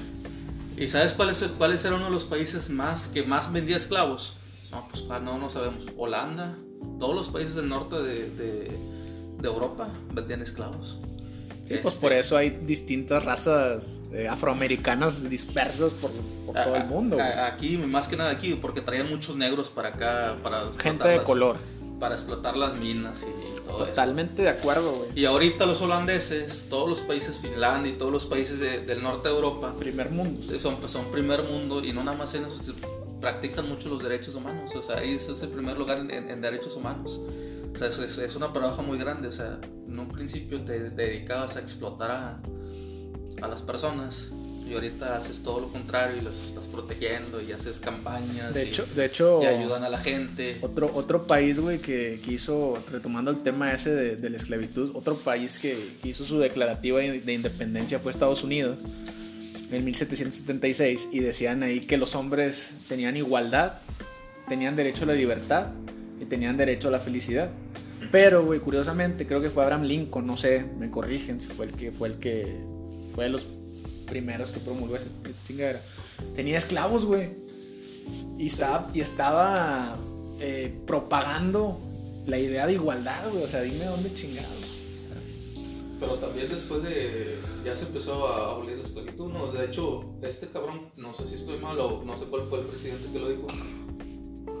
[0.76, 4.36] ¿Y sabes cuál es cuáles eran uno de los países más que más vendía esclavos?
[4.70, 5.86] No, pues no, no sabemos.
[5.96, 6.56] Holanda,
[6.98, 8.70] todos los países del norte de, de,
[9.42, 10.98] Europa vendían esclavos.
[11.66, 16.10] Sí, pues por este, eso hay distintas razas eh, afroamericanas dispersas por,
[16.52, 17.18] todo el mundo.
[17.20, 21.56] aquí, más que nada aquí, porque traían muchos negros para acá, para gente de color.
[22.00, 25.10] Para explotar las minas y todo Totalmente de acuerdo, güey.
[25.14, 29.34] Y ahorita los holandeses, todos los países, Finlandia y todos los países del norte de
[29.34, 29.74] Europa.
[29.78, 30.40] Primer mundo.
[30.58, 32.72] Son, son primer mundo y no nada más en eso
[33.20, 34.74] practican mucho los derechos humanos.
[34.74, 37.20] O sea, ahí es el primer lugar en, derechos humanos.
[37.74, 39.28] O sea, es, es, una paradoja muy grande.
[39.28, 42.40] O sea, en un principio te, dedicabas a explotar a,
[43.42, 44.28] a, las personas
[44.70, 48.54] y ahorita haces todo lo contrario y los estás protegiendo y haces campañas.
[48.54, 50.58] De hecho, de hecho y ayudan a la gente.
[50.60, 54.92] Otro, otro país, güey, que, que, hizo, retomando el tema ese de, de la esclavitud,
[54.94, 58.78] otro país que, que hizo su declarativa de independencia fue Estados Unidos
[59.72, 63.78] en 1776 y decían ahí que los hombres tenían igualdad,
[64.48, 65.68] tenían derecho a la libertad
[66.20, 67.50] y tenían derecho a la felicidad.
[68.12, 71.72] Pero, güey, curiosamente, creo que fue Abraham Lincoln, no sé, me corrigen si fue el
[71.72, 72.56] que fue el que
[73.14, 73.46] fue de los
[74.10, 75.06] primeros que promulgó esa,
[75.44, 75.80] chingadera.
[76.36, 77.30] Tenía esclavos, güey.
[78.38, 79.96] Y estaba, y estaba
[80.40, 81.78] eh, propagando
[82.26, 83.44] la idea de igualdad, güey.
[83.44, 84.70] O sea, dime dónde chingados.
[86.00, 87.38] Pero también después de.
[87.64, 89.52] Ya se empezó a abolir la esclavitud, ¿no?
[89.52, 92.64] De hecho, este cabrón, no sé si estoy mal o no sé cuál fue el
[92.66, 93.46] presidente que lo dijo.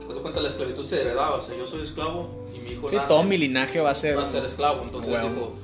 [0.06, 1.36] Te cuenta, la esclavitud se heredaba.
[1.36, 2.90] O sea, yo soy esclavo y mi hijo.
[3.08, 4.18] todo mi linaje va a ser.
[4.18, 4.82] Va a ser esclavo.
[4.82, 5.54] Entonces dijo: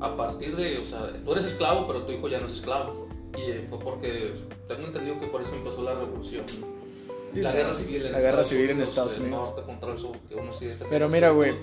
[0.00, 3.05] a partir de, o sea, tú eres esclavo, pero tu hijo ya no es esclavo.
[3.36, 4.32] Y fue porque,
[4.66, 6.44] tengo entendido que por eso empezó la revolución.
[7.34, 9.40] La guerra civil en La guerra Estados civil en Unidos, Estados el Unidos.
[9.40, 11.54] norte contra el sur, que uno sí defiende Pero mira, güey.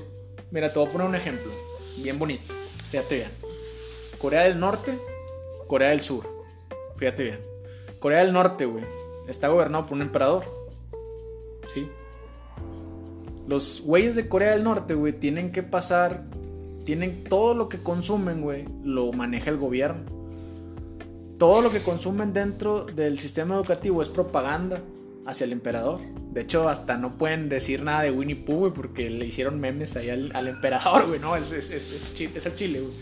[0.52, 1.52] Mira, te voy a poner un ejemplo.
[1.98, 2.54] Bien bonito.
[2.92, 3.30] Fíjate bien.
[4.20, 5.00] Corea del Norte,
[5.68, 6.26] Corea del Sur.
[6.98, 7.40] Fíjate bien.
[8.00, 8.84] Corea del Norte, güey.
[9.28, 10.44] Está gobernado por un emperador.
[11.74, 11.90] ¿Sí?
[13.48, 16.24] Los güeyes de Corea del Norte, güey, tienen que pasar.
[16.86, 18.66] Tienen todo lo que consumen, güey.
[18.84, 20.06] Lo maneja el gobierno.
[21.44, 24.82] Todo lo que consumen dentro del sistema educativo es propaganda
[25.26, 26.00] hacia el emperador.
[26.32, 29.98] De hecho, hasta no pueden decir nada de Winnie Pooh, güey, porque le hicieron memes
[29.98, 31.36] ahí al, al emperador, güey, ¿no?
[31.36, 32.94] Es, es, es, es, chi- es el Chile, güey.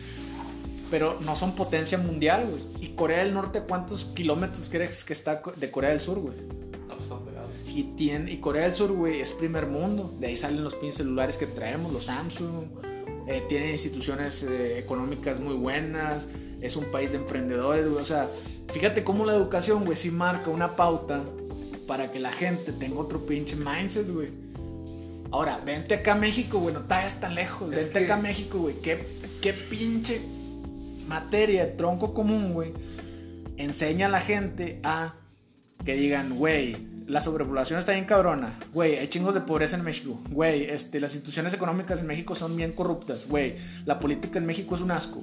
[0.89, 2.83] Pero no son potencia mundial, güey.
[2.83, 6.33] ¿Y Corea del Norte cuántos kilómetros crees que está de Corea del Sur, güey?
[6.35, 7.51] No, pues, están pegados.
[7.67, 10.11] Y, tiene, y Corea del Sur, güey, es primer mundo.
[10.19, 12.65] De ahí salen los pinches celulares que traemos, los Samsung.
[13.31, 16.27] Eh, tiene instituciones eh, económicas muy buenas.
[16.61, 18.01] Es un país de emprendedores, güey.
[18.01, 18.29] O sea,
[18.73, 21.23] fíjate cómo la educación, güey, sí marca una pauta
[21.87, 24.29] para que la gente tenga otro pinche mindset, güey.
[25.31, 27.71] Ahora, vente acá a México, güey, no te vayas tan lejos.
[27.73, 28.75] Es vente que- acá a México, güey.
[28.81, 28.99] ¿Qué,
[29.41, 30.21] qué pinche
[31.07, 32.73] materia tronco común, güey,
[33.57, 35.15] enseña a la gente a
[35.85, 36.75] que digan, güey,
[37.11, 41.13] la sobrepoblación está bien cabrona, güey, hay chingos de pobreza en México, güey, este, las
[41.13, 45.21] instituciones económicas en México son bien corruptas, güey, la política en México es un asco.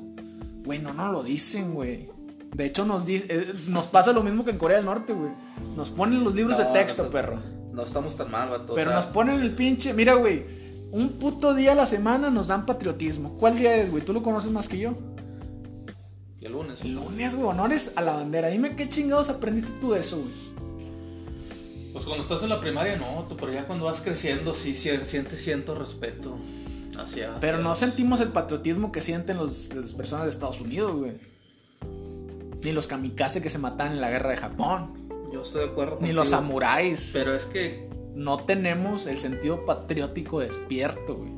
[0.65, 2.11] Güey, no nos lo dicen, güey.
[2.55, 5.31] De hecho, nos, eh, nos pasa lo mismo que en Corea del Norte, güey.
[5.77, 7.41] Nos ponen los libros No, de texto, no, perro.
[7.73, 8.73] No estamos tan mal, vato.
[8.73, 9.95] o Pero sea, nos ponen el pinche.
[9.95, 10.45] Mira, güey.
[10.91, 13.37] Un puto día a la semana nos dan patriotismo.
[13.39, 14.05] ¿Cuál día es, güey?
[14.05, 14.95] Tú lo conoces más que yo.
[16.41, 16.81] El lunes.
[16.83, 18.49] El lunes, güey, honores a la bandera.
[18.49, 20.33] Dime qué chingados aprendiste tú de eso, güey.
[21.93, 25.75] Pues cuando estás en la primaria no, pero ya cuando vas creciendo sí, sientes cierto
[25.75, 26.37] respeto
[26.99, 27.39] hacia...
[27.41, 30.93] Pero hacia no los- sentimos el patriotismo que sienten los, las personas de Estados Unidos,
[30.95, 31.13] güey.
[32.63, 35.09] Ni los kamikaze que se matan en la guerra de Japón.
[35.33, 37.11] Yo estoy de acuerdo Ni los contigo, samuráis.
[37.13, 41.31] Pero es que No tenemos el sentido patriótico despierto, güey.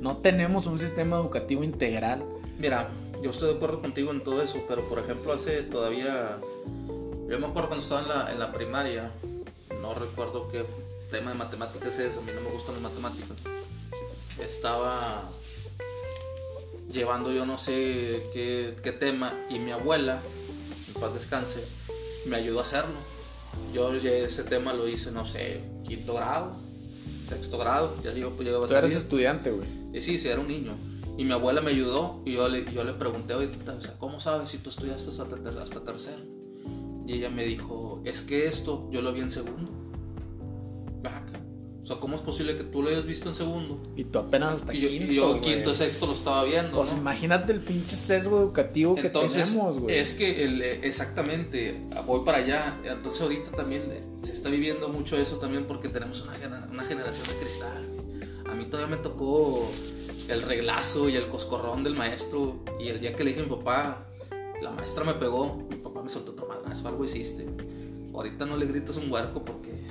[0.00, 2.22] No tenemos un sistema educativo integral.
[2.58, 2.88] Mira,
[3.22, 6.36] yo estoy de acuerdo contigo en todo eso, pero por ejemplo hace todavía...
[7.28, 9.10] Yo me acuerdo cuando estaba en la, en la primaria,
[9.84, 10.64] no recuerdo qué
[11.10, 13.36] tema de matemáticas es, a mí no me gustan las matemáticas.
[14.40, 15.22] Estaba
[16.90, 20.22] llevando yo no sé qué, qué tema y mi abuela,
[20.88, 21.62] en paz descanse,
[22.26, 22.94] me ayudó a hacerlo.
[23.74, 26.56] Yo ese tema lo hice, no sé, quinto grado,
[27.28, 29.68] sexto grado, ya digo, pues llegaba a Tú eres estudiante, güey.
[29.92, 30.72] Eh, sí, sí, era un niño.
[31.18, 33.94] Y mi abuela me ayudó y yo le, yo le pregunté, oye, tita, o sea,
[33.98, 36.22] ¿cómo sabes si tú estudiaste hasta, hasta tercero?
[37.06, 39.73] Y ella me dijo, es que esto yo lo vi en segundo.
[41.84, 43.78] O sea, ¿cómo es posible que tú lo hayas visto en segundo?
[43.94, 46.78] Y tú apenas hasta Y yo, quinto, y yo sexto lo estaba viendo.
[46.78, 46.98] Pues ¿no?
[46.98, 49.98] imagínate el pinche sesgo educativo que Entonces, tenemos, güey.
[49.98, 52.80] es que el, eh, exactamente, voy para allá.
[52.84, 57.28] Entonces, ahorita también eh, se está viviendo mucho eso también porque tenemos una, una generación
[57.28, 57.86] de cristal.
[58.46, 59.70] A mí todavía me tocó
[60.28, 62.64] el reglazo y el coscorrón del maestro.
[62.80, 64.06] Y el día que le dije a mi papá,
[64.62, 67.46] la maestra me pegó, mi papá me soltó otro madrazo, algo hiciste.
[68.14, 69.84] Ahorita no le gritas un huerco porque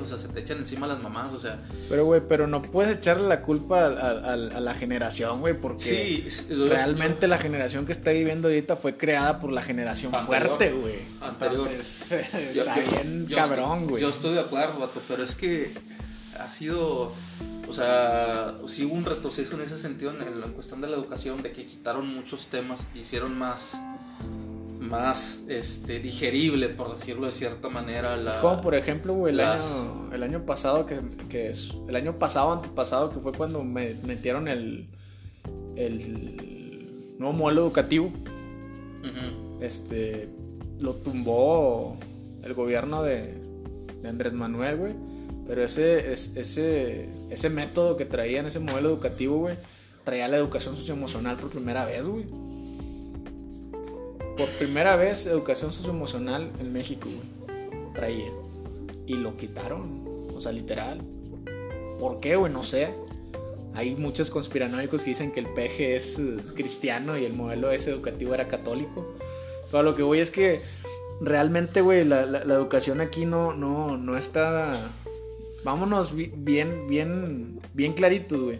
[0.00, 1.60] o sea, se te echan encima las mamás, o sea.
[1.88, 5.84] Pero, güey, pero no puedes echarle la culpa a, a- a la generación, güey, porque
[5.84, 10.14] Sí, es- yo- realmente la generación que está viviendo ahorita fue creada por la generación
[10.14, 10.46] Anterior.
[10.58, 10.98] fuerte, güey.
[11.26, 12.08] Entonces,
[12.54, 14.02] Yo- está yo- bien cabrón, güey.
[14.02, 15.72] Yo estoy de acuerdo, vato, pero es que
[16.38, 17.12] ha sido,
[17.68, 20.96] o sea, sí hubo un retroceso en ese sentido en, en la cuestión de la
[20.96, 23.78] educación, de que quitaron muchos temas, hicieron más,
[24.80, 28.16] más, este, digerible, por decirlo de cierta manera.
[28.16, 31.74] La, Es como por ejemplo, güey, el las- año, el año pasado que, que es
[31.88, 34.88] el año pasado, antepasado, que fue cuando me metieron el,
[35.76, 38.10] el nuevo modelo educativo.
[39.60, 40.28] Este
[40.80, 41.96] lo tumbó
[42.44, 43.34] el gobierno de,
[44.02, 44.92] de Andrés Manuel, güey.
[45.46, 49.56] Pero ese, es- ese, ese método que traían, ese modelo educativo, güey,
[50.04, 52.26] traía la educación socioemocional por primera vez, güey.
[54.36, 57.92] Por primera vez, educación socioemocional en México, güey.
[57.94, 58.30] Traía.
[59.06, 60.04] Y lo quitaron.
[60.34, 61.00] O sea, literal.
[61.98, 62.52] ¿Por qué, güey?
[62.52, 62.90] No sé.
[63.74, 67.90] Hay muchos conspiranoicos que dicen que el PG es eh, cristiano y el modelo ese
[67.90, 69.14] educativo era católico.
[69.70, 70.60] Pero lo que voy es que
[71.20, 74.90] realmente, güey, la, educación aquí no, no, no está...
[75.64, 78.58] Vámonos bi- bien, bien, bien claritos, güey.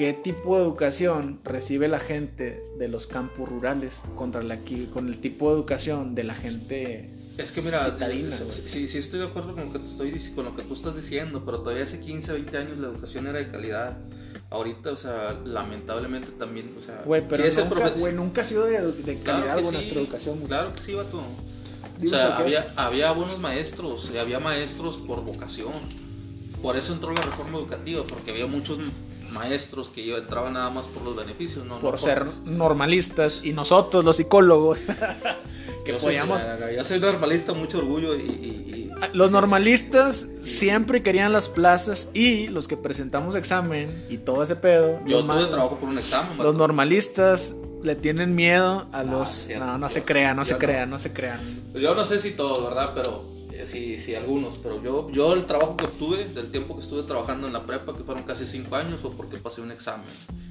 [0.00, 4.58] ¿Qué tipo de educación recibe la gente de los campos rurales contra la,
[4.94, 9.20] con el tipo de educación de la gente Es que mira, citadina, sí, sí, estoy
[9.20, 11.84] de acuerdo con lo, que te estoy, con lo que tú estás diciendo, pero todavía
[11.84, 13.98] hace 15, 20 años la educación era de calidad.
[14.48, 18.64] ahorita, o sea, lamentablemente también, o sea, Güey, pero el nunca, güey, nunca ha sido
[18.64, 20.48] de, de Claro calidad con sí, nuestra educación, güey.
[20.48, 21.22] Claro que sí, vato.
[22.02, 25.74] O sea, había, había buenos maestros, y había maestros por vocación.
[26.62, 28.78] Por eso entró la reforma educativa, porque había muchos
[29.32, 31.78] maestros que iba- entraban nada más por los beneficios, ¿no?
[31.80, 34.80] por No ser normalistas y nosotros, los psicólogos,
[35.84, 36.40] que Yo soy, podíamos...
[36.76, 38.20] yo soy normalista, mucho orgullo y...
[38.20, 44.42] y- y- Los normalistas siempre querían las plazas y los que presentamos examen y todo
[44.42, 45.00] ese pedo.
[45.06, 46.36] Yo tuve trabajo por un examen.
[46.38, 49.28] Los normalistas le tienen miedo a No, los...
[49.30, 50.58] cierto, no, no se yo- crean, no yo se no.
[50.58, 51.40] crean, no se crean.
[51.74, 52.92] Yo no sé si todos, ¿verdad?
[52.94, 53.24] Pero
[53.66, 54.58] sí, sí, algunos.
[54.58, 57.96] Pero yo, yo el trabajo que obtuve, del tiempo que estuve trabajando en la prepa,
[57.96, 60.06] que fueron casi cinco años, fue porque pasé un examen.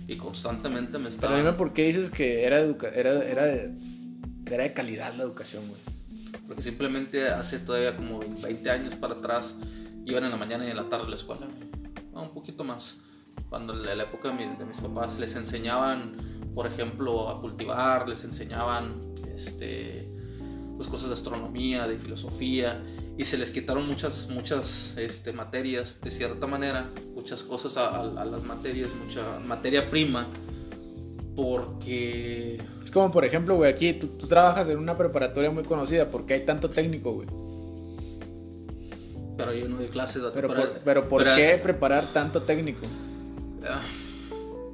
[0.08, 1.38] Y constantemente me Pero estaba...
[1.38, 3.74] dime por qué dices que era, educa- era, era, de,
[4.48, 5.82] era de calidad la educación, güey.
[6.48, 9.56] Porque simplemente hace todavía como 20 años para atrás,
[10.06, 11.48] iban en la mañana y en la tarde a la escuela.
[12.13, 12.98] No, un poquito más.
[13.50, 16.17] Cuando en la época de, de mis papás les enseñaban,
[16.56, 18.95] por ejemplo, a cultivar, les enseñaban
[19.36, 20.12] este,
[20.80, 22.82] pues, cosas de astronomía, de filosofía,
[23.18, 28.22] y se les quitaron muchas, muchas este, materias, de cierta manera, muchas cosas a, a-
[28.22, 30.26] a las materias, mucha materia prima,
[31.36, 36.08] porque Es como, por ejemplo, güey, aquí tú, tú trabajas en una preparatoria muy conocida
[36.10, 37.28] porque hay tanto técnico, güey.
[39.38, 40.22] pero yo no doy clases.
[40.34, 42.86] Pero, por, pero ¿por qué preparar tanto técnico?
[43.65, 43.82] Ah,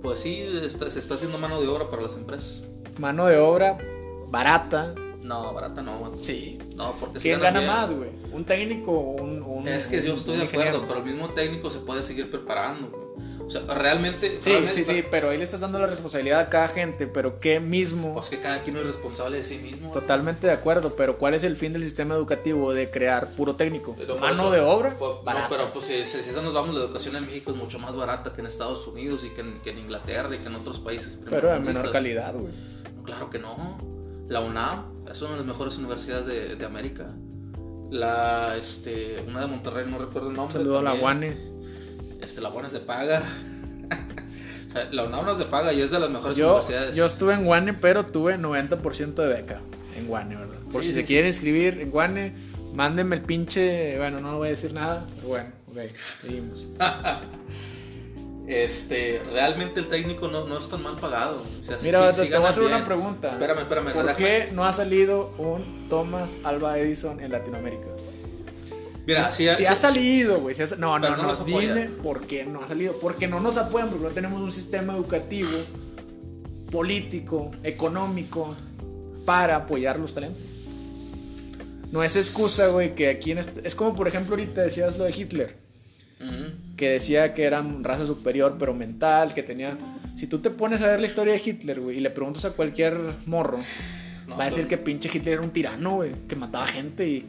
[0.04, 2.64] Pues sí, está- se está haciendo mano de obra para las empresas.
[3.00, 3.78] Mano de obra
[4.30, 4.94] barata.
[5.26, 6.18] No, barata no, vato.
[6.22, 6.60] Sí.
[6.76, 7.72] No, porque ¿Quién gana bien.
[7.72, 8.10] más, güey?
[8.32, 11.06] ¿Un técnico o un, un- Es que yo un- estoy un de acuerdo, pero el
[11.06, 12.90] mismo técnico se puede seguir preparando.
[12.90, 13.06] güey.
[13.46, 14.40] O sea, realmente.
[14.42, 17.40] Sí, realmente- sí, sí, pero ahí le estás dando la responsabilidad a cada gente, pero
[17.40, 18.14] ¿qué mismo?
[18.16, 19.92] Pues que cada quien es responsable de sí mismo.
[19.92, 23.96] Totalmente de acuerdo, pero ¿cuál es el fin del sistema educativo de crear puro técnico?
[23.98, 27.16] Pero Mano eso- de obra, pues, no, pero pues si, si, nos vamos, la educación
[27.18, 29.78] en México es mucho más barata que en Estados Unidos y que en, que en
[29.80, 31.20] Inglaterra y que en otros países.
[31.30, 32.52] pero de menor calidad, güey.
[32.96, 33.78] No, Claro que no.
[34.28, 37.08] La UNAM es una de las mejores universidades de, de América.
[37.92, 40.54] La, este, una de Monterrey, no recuerdo el nombre.
[40.54, 40.94] Saludo a la.
[40.94, 41.38] Guane.
[42.22, 43.22] Este, la UNAM es de paga.
[44.68, 46.96] o sea, la UNAM no es de paga y es de las mejores Yo, universidades.
[46.96, 49.60] yo estuve en Guane, pero tuve 90% de beca
[49.98, 50.56] en Guane, ¿verdad?
[50.72, 51.08] Por Sí, si sí, se sí.
[51.08, 52.34] quieren inscribir en Guane,
[52.74, 53.98] mándenme el pinche.
[53.98, 55.78] Bueno, no voy a decir nada, pero bueno, ok,
[56.22, 56.68] seguimos.
[58.48, 61.42] Este, realmente el técnico no, no es tan mal pagado.
[61.62, 62.86] O sea, Mira, vato, sí te voy a hacer una bien.
[62.86, 63.32] pregunta.
[63.34, 63.92] Espérame, espérame.
[63.94, 67.88] ¿Por déjame- qué no ha salido un Thomas Alba Edison en Latinoamérica?
[69.08, 70.56] Mira, si, si ha salido, güey.
[70.56, 71.24] si ha no, no, no no.
[71.24, 71.46] nos.
[71.46, 72.94] Dime por qué no ha salido.
[73.02, 75.50] Porque no nos apoyan, porque no tenemos un sistema educativo,
[76.72, 78.56] político, económico
[79.26, 80.44] para apoyar los talentos.
[81.92, 85.06] No es excusa, güey, que aquí en este- Es como, por ejemplo, ahorita decías lo
[85.06, 85.56] de Hitler.
[86.78, 89.78] Que decía que eran raza superior, pero mental, que tenían...
[90.16, 92.52] Si tú te pones a ver la historia de Hitler, güey, y le preguntas a
[92.52, 93.60] cualquier morro,
[94.28, 97.28] No, va a decir que pinche Hitler era un tirano, güey, que mataba gente y...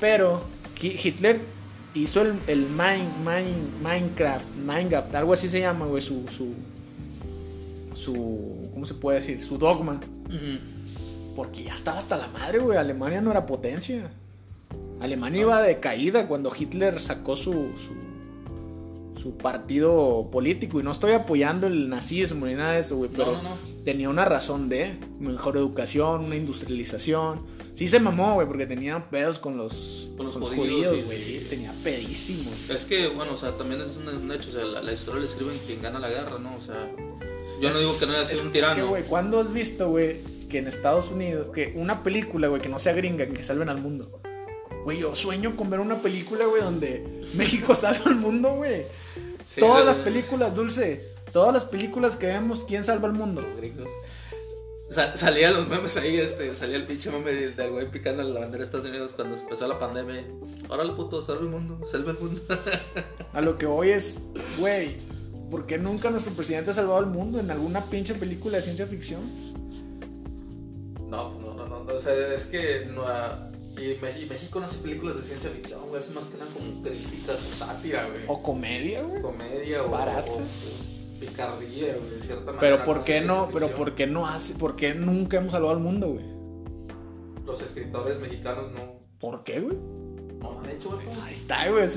[0.00, 0.42] Pero
[0.80, 1.40] Hi- Hitler
[1.94, 6.54] hizo el, el Mine- Mine- Minecraft, Minecraft, algo así se llama, güey, su, su...
[7.94, 8.68] Su...
[8.72, 9.42] ¿Cómo se puede decir?
[9.42, 10.00] Su dogma.
[11.36, 12.78] Porque ya estaba hasta la madre, güey.
[12.78, 14.10] Alemania no era potencia.
[15.00, 17.94] Alemania iba de caída cuando Hitler sacó su, su,
[19.16, 20.80] su partido político.
[20.80, 23.10] Y no estoy apoyando el nazismo ni nada de eso, güey.
[23.10, 23.50] No, Pero no, no.
[23.84, 27.40] tenía una razón de mejor educación, una industrialización.
[27.74, 31.18] Sí se mamó, güey, porque tenía pedos con los, Con los con judíos, güey.
[31.18, 31.38] sí.
[31.40, 32.52] Sí, tenía pedísimos.
[32.68, 34.50] Es que, bueno, o sea, también es un, hecho.
[34.50, 36.54] O sea, la, la historia la escriben quien gana la guerra, ¿no?
[36.56, 36.90] O sea,
[37.60, 38.74] yo no digo que no haya sido Es, un es tirano.
[38.74, 40.18] que, güey, ¿cuándo has visto, güey,
[40.50, 43.80] que en Estados Unidos, que una película, güey, que no sea gringa, que salven al
[43.80, 44.20] mundo?
[44.84, 48.82] Güey, yo sueño con ver una película, güey, donde México salva al mundo, güey.
[49.54, 53.46] Sí, todas de- las películas, Dulce, todas las películas que vemos, ¿quién salva al mundo?
[53.56, 53.90] gringos.
[54.88, 58.40] Sa- salían los memes ahí, este, salía el pinche meme del del güey picando la
[58.40, 60.24] bandera de Estados Unidos cuando empezó la pandemia.
[60.68, 62.40] Ahora el puto, salva el mundo, salva el mundo.
[63.32, 64.18] A lo que hoy es,
[64.58, 64.96] güey,
[65.50, 68.86] ¿por qué nunca nuestro presidente ha salvado al mundo en alguna pinche película de ciencia
[68.86, 69.20] ficción?
[71.08, 73.02] No, no, no, no, no, o sea, es que no,
[73.90, 77.48] y, México no hace películas de ciencia ficción, güey, hace más que nada como críticas
[77.50, 78.22] o sátira, güey.
[78.28, 79.22] O comedia, güey.
[79.22, 80.30] comedia o, Barata.
[80.32, 82.60] o- o picardía, güey, de cierta manera.
[82.60, 83.48] Pero ¿por qué no?
[83.52, 83.68] Pero.
[83.74, 84.54] ¿por qué no hace?
[84.54, 86.24] ¿Por qué nunca hemos salvado al mundo, güey?
[87.46, 89.76] Los escritores mexicanos no, ¿Por qué, güey?
[90.42, 91.06] No hecho, güey.
[91.24, 91.88] Ahí está, güey.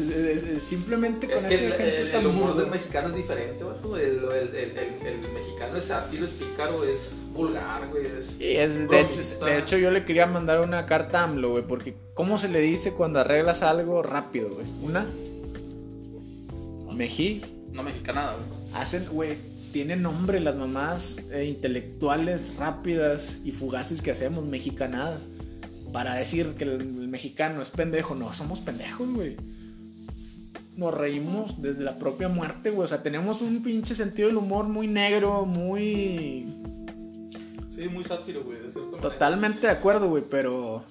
[0.60, 2.62] Simplemente con Es que ese el, ejemplo el- tan el humor burdo.
[2.62, 3.98] del mexicano es diferente, vato.
[3.98, 4.22] El,
[5.34, 8.06] mexicano es sátiro, es pícaro, es vulgar, güey.
[8.06, 8.26] Es...
[8.38, 9.46] Sí, es, de, hecho, bromista.
[9.46, 12.62] de hecho, yo le quería mandar una carta a AMLO, güey, porque ¿cómo se le
[12.62, 14.66] dice cuando arreglas algo rápido, güey?
[14.82, 15.06] Una.
[16.94, 17.42] Mejí.
[17.72, 18.82] Una mexicanada, güey.
[18.82, 19.36] Hacen, güey,
[19.74, 25.28] tienen nombre las mamás eh, intelectuales rápidas y fugaces que hacemos, mexicanadas.
[25.96, 28.16] Para decir que el, el mexicano es pendejo.
[28.16, 29.38] No, somos pendejos, güey.
[30.76, 32.84] Nos reímos desde la propia muerte, güey.
[32.84, 36.54] O sea, tenemos un pinche sentido del humor muy negro, muy.
[37.70, 39.10] Sí, muy sátiro, güey, de cierta manera.
[39.10, 40.84] Totalmente de acuerdo, güey, pero.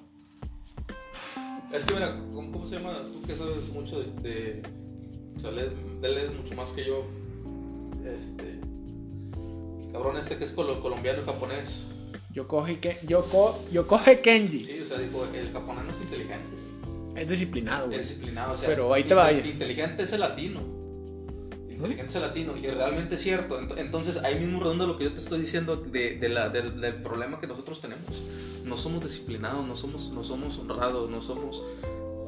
[1.71, 2.95] Es que mira, ¿cómo, se llama?
[3.13, 4.07] Tú que sabes mucho de.
[4.23, 4.63] de
[5.37, 7.05] o sea, lees, lees mucho más que yo.
[8.07, 8.59] Este.
[9.93, 11.89] Cabrón, este que es colo- colombiano y japonés.
[12.35, 14.65] Yo coge, que, yo, co- yo coge Kenji.
[14.65, 16.57] Sí, o sea, dijo, el japonés no es inteligente.
[17.15, 18.01] Es disciplinado, güey.
[18.01, 18.69] Es disciplinado, o sea.
[18.69, 19.31] Pero ahí te va.
[19.33, 20.61] Inteligente es el latino.
[21.71, 22.57] Inteligente es el latino.
[22.57, 23.61] Y realmente es cierto.
[23.61, 26.81] Ent- Entonces, ahí mismo redonda lo que yo te estoy diciendo de, de la- del,
[26.81, 28.05] del problema que nosotros tenemos.
[28.65, 31.63] No somos disciplinados, no somos, no somos honrados, no somos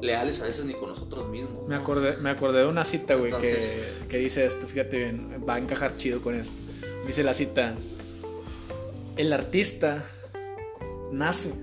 [0.01, 1.67] leales a veces ni con nosotros mismos.
[1.67, 1.81] Me ¿no?
[1.81, 3.59] acordé, me acordé de una cita, güey, que,
[4.07, 6.53] que dice esto, fíjate bien, va a encajar chido con esto.
[7.07, 7.73] Dice la cita,
[9.17, 10.03] el artista
[11.11, 11.53] nace,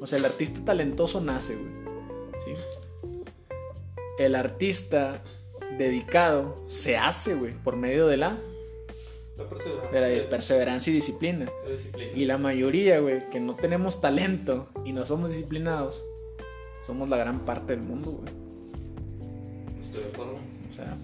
[0.00, 1.72] o sea, el artista talentoso nace, güey.
[2.44, 2.52] ¿sí?
[4.18, 5.22] El artista
[5.78, 8.38] dedicado se hace, güey, por medio de la,
[9.36, 10.00] La perseverancia.
[10.00, 11.50] de la perseverancia y disciplina.
[11.66, 12.12] de disciplina.
[12.14, 16.04] Y la mayoría, güey, que no tenemos talento y no somos disciplinados,
[16.84, 18.32] somos la gran parte del mundo, güey.
[19.80, 20.34] Estoy de acuerdo.
[20.70, 20.96] O sea,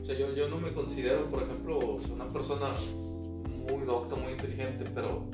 [0.00, 2.66] O sea, yo, yo no me considero, por ejemplo, una persona
[3.70, 5.24] muy docta, muy inteligente, pero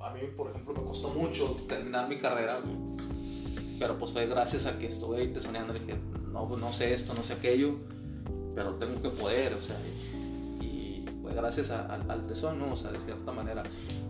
[0.00, 2.76] a mí, por ejemplo, me costó mucho terminar mi carrera, güey.
[3.78, 5.94] Pero pues fue gracias a que estuve ahí tesoneando dije,
[6.32, 7.74] no, no sé esto, no sé aquello,
[8.54, 9.76] pero tengo que poder, o sea,
[10.60, 12.72] y, fue gracias a- al- al tesón, ¿no?
[12.72, 13.62] O sea, de cierta manera,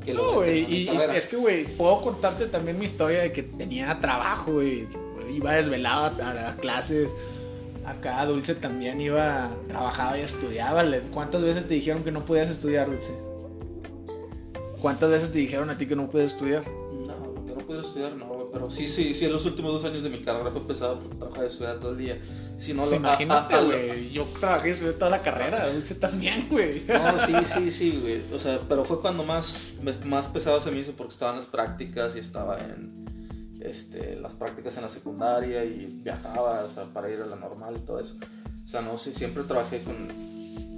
[0.04, 3.98] que No, güey, y, es que, güey, puedo contarte también mi historia de que tenía
[4.00, 4.86] trabajo, güey.
[5.32, 7.14] Iba desvelado a las clases.
[7.86, 10.84] Acá Dulce también iba, trabajaba y estudiaba.
[11.12, 13.12] ¿Cuántas veces te dijeron que no podías estudiar, Dulce?
[14.82, 16.64] ¿Cuántas veces te dijeron a ti que no puedes estudiar?
[16.68, 19.84] No, yo no pude estudiar, no, güey, pero sí, sí, sí, en los últimos dos
[19.84, 22.18] años de mi carrera fue pesado porque trabajaba y estudiar todo el día.
[22.58, 24.10] Si no, Pues lo- a- imagínate, a- a- güey.
[24.10, 25.68] Yo trabajé y estudié toda la carrera.
[25.72, 26.82] Dulce también, güey.
[26.88, 28.22] No, sí, sí, sí, güey.
[28.34, 29.74] O sea, pero fue cuando más,
[30.04, 33.02] más pesado se me hizo porque estaba en las prácticas y estaba en
[33.60, 37.76] este, las prácticas en la secundaria y viajaba, o sea, para ir a la normal
[37.76, 38.16] y todo eso.
[38.64, 39.94] O sea, no sé, siempre trabajé con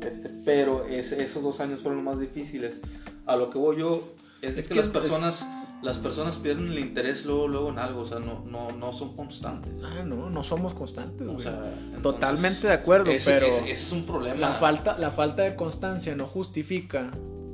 [0.07, 2.83] este, pero ese- esos dos años fueron los más difíciles.
[3.27, 4.13] A lo que voy yo
[4.43, 5.47] es de Es que, que las es- personas,
[5.83, 9.15] las personas pierden el interés luego, luego en algo, o sea, no, no, no son
[9.17, 9.83] constantes.
[9.85, 13.73] Ah, no, no somos constantes, O sea, entonces, Totalmente de acuerdo, ese, pero ese- ese
[13.73, 14.37] es un problema.
[14.41, 17.13] la falta, la falta de constancia no justifica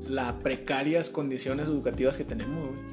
[0.08, 2.90] las precarias condiciones educativas que tenemos, güey.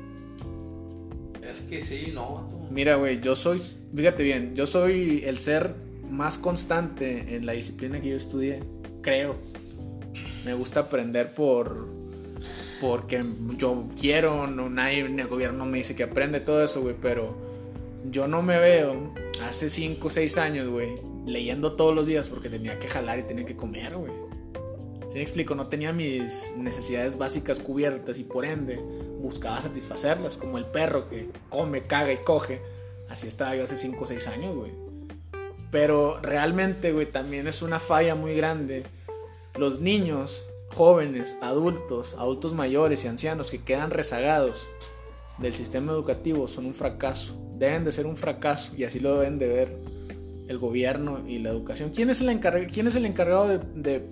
[1.49, 2.47] Es que sí, no.
[2.69, 3.61] Mira, güey, yo soy,
[3.95, 5.75] fíjate bien, yo soy el ser
[6.09, 8.63] más constante en la disciplina que yo estudié,
[9.01, 9.35] creo.
[10.45, 11.87] Me gusta aprender por
[12.79, 13.23] porque
[13.57, 17.35] yo quiero, no nadie en el gobierno me dice que aprende todo eso, güey, pero
[18.09, 19.13] yo no me veo
[19.43, 20.89] hace 5 o 6 años, güey,
[21.25, 24.11] leyendo todos los días porque tenía que jalar y tenía que comer, güey.
[25.09, 25.55] ¿Sí me explico?
[25.55, 28.77] No tenía mis necesidades básicas cubiertas y por ende
[29.21, 32.61] buscaba satisfacerlas, como el perro que come, caga y coge.
[33.09, 34.71] Así estaba yo hace 5 o 6 años, güey.
[35.71, 38.83] Pero realmente, güey, también es una falla muy grande.
[39.55, 44.69] Los niños, jóvenes, adultos, adultos mayores y ancianos que quedan rezagados
[45.39, 47.35] del sistema educativo son un fracaso.
[47.57, 49.77] Deben de ser un fracaso y así lo deben de ver
[50.47, 51.91] el gobierno y la educación.
[51.93, 54.05] ¿Quién es el, encarg- quién es el encargado de, de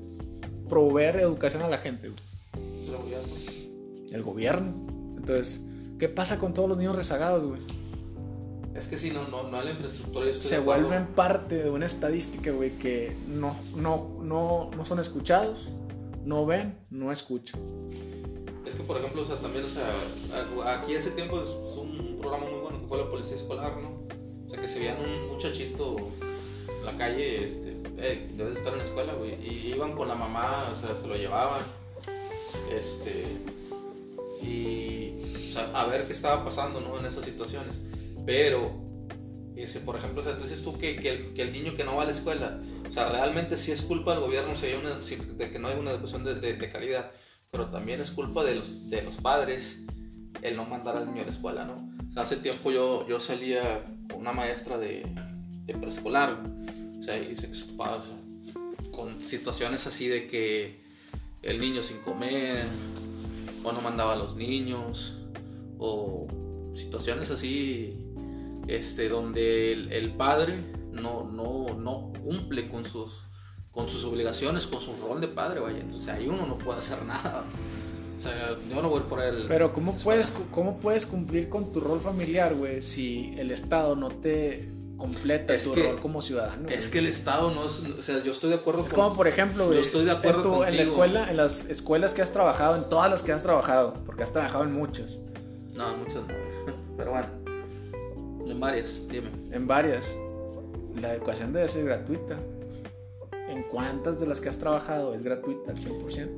[0.69, 2.09] proveer educación a la gente?
[2.09, 4.73] voy a- El gobierno.
[5.17, 5.61] Entonces,
[5.99, 7.61] ¿qué pasa con todos los niños rezagados, güey?
[8.75, 10.25] Es que si no, no, no hay la infraestructura.
[10.33, 15.69] Se vuelven parte de una estadística, güey, que no, no, no, no son escuchados,
[16.25, 17.61] no ven, no escuchan.
[18.65, 19.87] Es que, por ejemplo, o sea, también, o sea,
[20.73, 23.89] aquí hace tiempo es un programa muy bueno que fue la policía escolar, ¿no?
[24.47, 25.97] O sea, que se veían un muchachito
[26.79, 29.35] en la calle, este, eh, debes de estar en la escuela, güey.
[29.35, 31.61] Y iban con la mamá, o sea, se lo llevaban,
[32.71, 33.25] este,
[34.41, 36.97] y, o sea, a ver qué estaba pasando, ¿no?
[36.99, 37.81] En esas situaciones.
[38.25, 38.71] Pero,
[39.57, 41.95] ese, por ejemplo, o sea, dices tú que, que, el, que el niño que no
[41.95, 45.03] va a la escuela, o sea, realmente sí es culpa del gobierno si hay una-
[45.03, 47.11] si- de que no hay una educación de, de- de calidad,
[47.51, 49.81] pero también es culpa de los, de los padres
[50.41, 51.89] el no mandar al niño a la escuela, ¿no?
[52.07, 55.05] O sea, hace tiempo yo, yo salía con una maestra de,
[55.65, 56.43] de preescolar,
[56.99, 58.01] o sea, y se o sea,
[58.91, 60.83] con situaciones así de que
[61.41, 62.63] el niño sin comer,
[63.63, 65.17] o no mandaba a los niños,
[65.79, 66.27] o
[66.73, 68.04] situaciones así,
[68.67, 73.11] este, donde el, el padre no, no, no cumple con sus,
[73.71, 75.79] con sus obligaciones, con su rol de padre, vaya.
[75.79, 77.43] Entonces ahí uno no puede hacer nada.
[78.17, 79.45] O sea, yo no voy por el...
[79.47, 84.07] Pero ¿cómo puedes, ¿cómo puedes cumplir con tu rol familiar, güey, si el Estado no
[84.09, 86.69] te completa Es tu que- rol como ciudadano?
[86.69, 86.91] Es güey?
[86.91, 87.79] que el Estado no es...
[87.79, 89.03] O sea, yo estoy de acuerdo Es con...
[89.03, 91.65] como por ejemplo, güey, Yo estoy de acuerdo en, tu- en la escuela, en las
[91.65, 95.19] escuelas que has trabajado, en todas las que has trabajado, porque has trabajado en muchas,
[95.75, 96.27] No, muchas no.
[96.97, 97.27] Pero bueno.
[98.45, 99.29] En varias, dime.
[99.51, 100.15] en varias,
[100.99, 102.39] la educación debe ser gratuita.
[103.49, 106.29] ¿En cuántas de las que has trabajado es gratuita al 100%?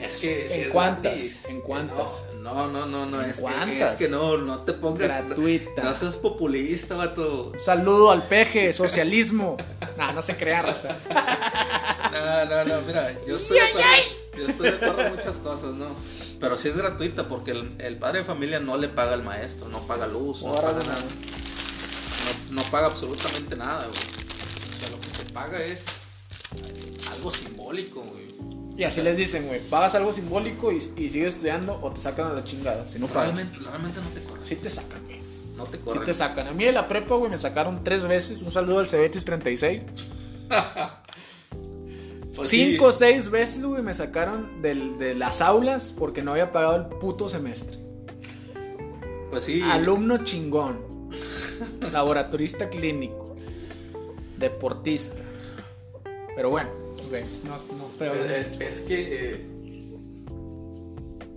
[0.00, 1.02] Es que ¿En es cuántas?
[1.12, 1.44] gratis.
[1.48, 2.24] ¿En cuántas?
[2.40, 3.20] No, no, no, no.
[3.22, 3.92] ¿En es, que, cuántas?
[3.92, 5.08] es que no, no te pongas.
[5.08, 5.82] Gratuita.
[5.82, 7.50] No seas populista, vato.
[7.52, 9.56] Un saludo al peje, socialismo.
[9.96, 10.96] nah, no se crea, raza.
[12.10, 13.88] No, no, no, mira, yo estoy de acuerdo.
[14.36, 15.86] Yo estoy de acuerdo en muchas cosas, ¿no?
[16.40, 19.68] Pero sí es gratuita porque el, el padre de familia no le paga al maestro,
[19.68, 21.02] no paga luz, no paga nada.
[22.50, 23.98] No, no paga absolutamente nada, güey.
[23.98, 25.84] O sea, lo que se paga es
[27.12, 28.28] algo simbólico, güey.
[28.76, 32.28] Y así les dicen, güey, pagas algo simbólico y, y sigues estudiando o te sacan
[32.28, 32.86] a la chingada.
[32.86, 33.34] Si no pagas.
[33.34, 34.46] Realmente, realmente no te corren.
[34.46, 35.20] Sí te sacan, güey.
[35.56, 36.04] No te Sí corren.
[36.04, 36.46] te sacan.
[36.46, 38.42] A mí de la prepa, güey, me sacaron tres veces.
[38.42, 39.82] Un saludo al Cebetis 36.
[42.38, 42.70] Pues sí.
[42.70, 46.76] Cinco o seis veces, güey, me sacaron del- de las aulas porque no había pagado
[46.76, 47.78] el puto semestre.
[49.30, 49.60] Pues sí.
[49.62, 50.78] Alumno chingón.
[51.92, 53.36] Laboratorista clínico.
[54.38, 55.22] Deportista.
[56.36, 56.70] Pero bueno,
[57.06, 57.12] ok,
[57.44, 58.32] no, no estoy hablando.
[58.32, 59.34] Eh, eh, es que.
[59.34, 59.44] eh,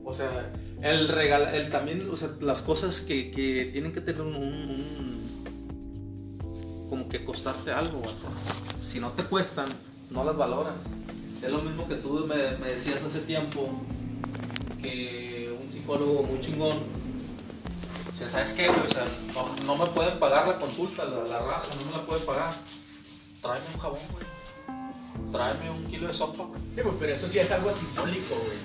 [0.06, 0.52] o sea,
[0.84, 1.49] el regal.
[1.56, 2.08] El también.
[2.12, 4.36] O sea, las cosas que, que tienen que tener un.
[4.36, 5.12] un-
[6.89, 8.14] como que costarte algo, vato.
[8.86, 9.66] Si no te cuestan,
[10.12, 10.74] no las valoras.
[11.41, 13.70] Es lo mismo que tú me, me decías hace tiempo.
[14.82, 16.80] Que un psicólogo muy chingón.
[18.14, 18.80] O sea, ¿sabes qué, güey?
[18.80, 22.03] O sea, no, no me pueden pagar la consulta, la, la raza, no me la
[22.03, 22.53] pueden pagar.
[23.41, 25.32] Tráeme un jabón, güey.
[25.32, 26.62] Tráeme un kilo de sopa, güey.
[26.76, 28.57] Sí, güey, pero eso sí es algo simbólico, güey.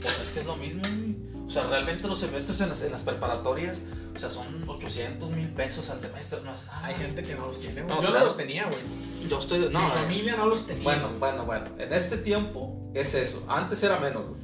[0.00, 1.07] Pues es que es lo mismo, güey.
[1.48, 3.80] O sea, realmente los semestres en las, en las preparatorias,
[4.14, 6.84] o sea, son 800 mil pesos al semestre, no es nada.
[6.84, 7.88] Hay gente que no los tiene, güey.
[7.88, 8.18] No, Yo claro.
[8.18, 9.28] no los tenía, güey.
[9.30, 9.60] Yo estoy.
[9.70, 10.84] No, Mi eh, familia no los tenía.
[10.84, 11.64] bueno, bueno, bueno.
[11.78, 13.42] En este tiempo es eso.
[13.48, 14.40] Antes era menos, güey.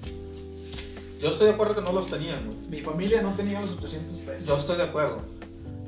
[1.20, 2.56] Yo estoy de acuerdo que no los tenían, güey.
[2.70, 4.46] Mi familia no tenía los 800 pesos.
[4.46, 5.20] Yo estoy de acuerdo.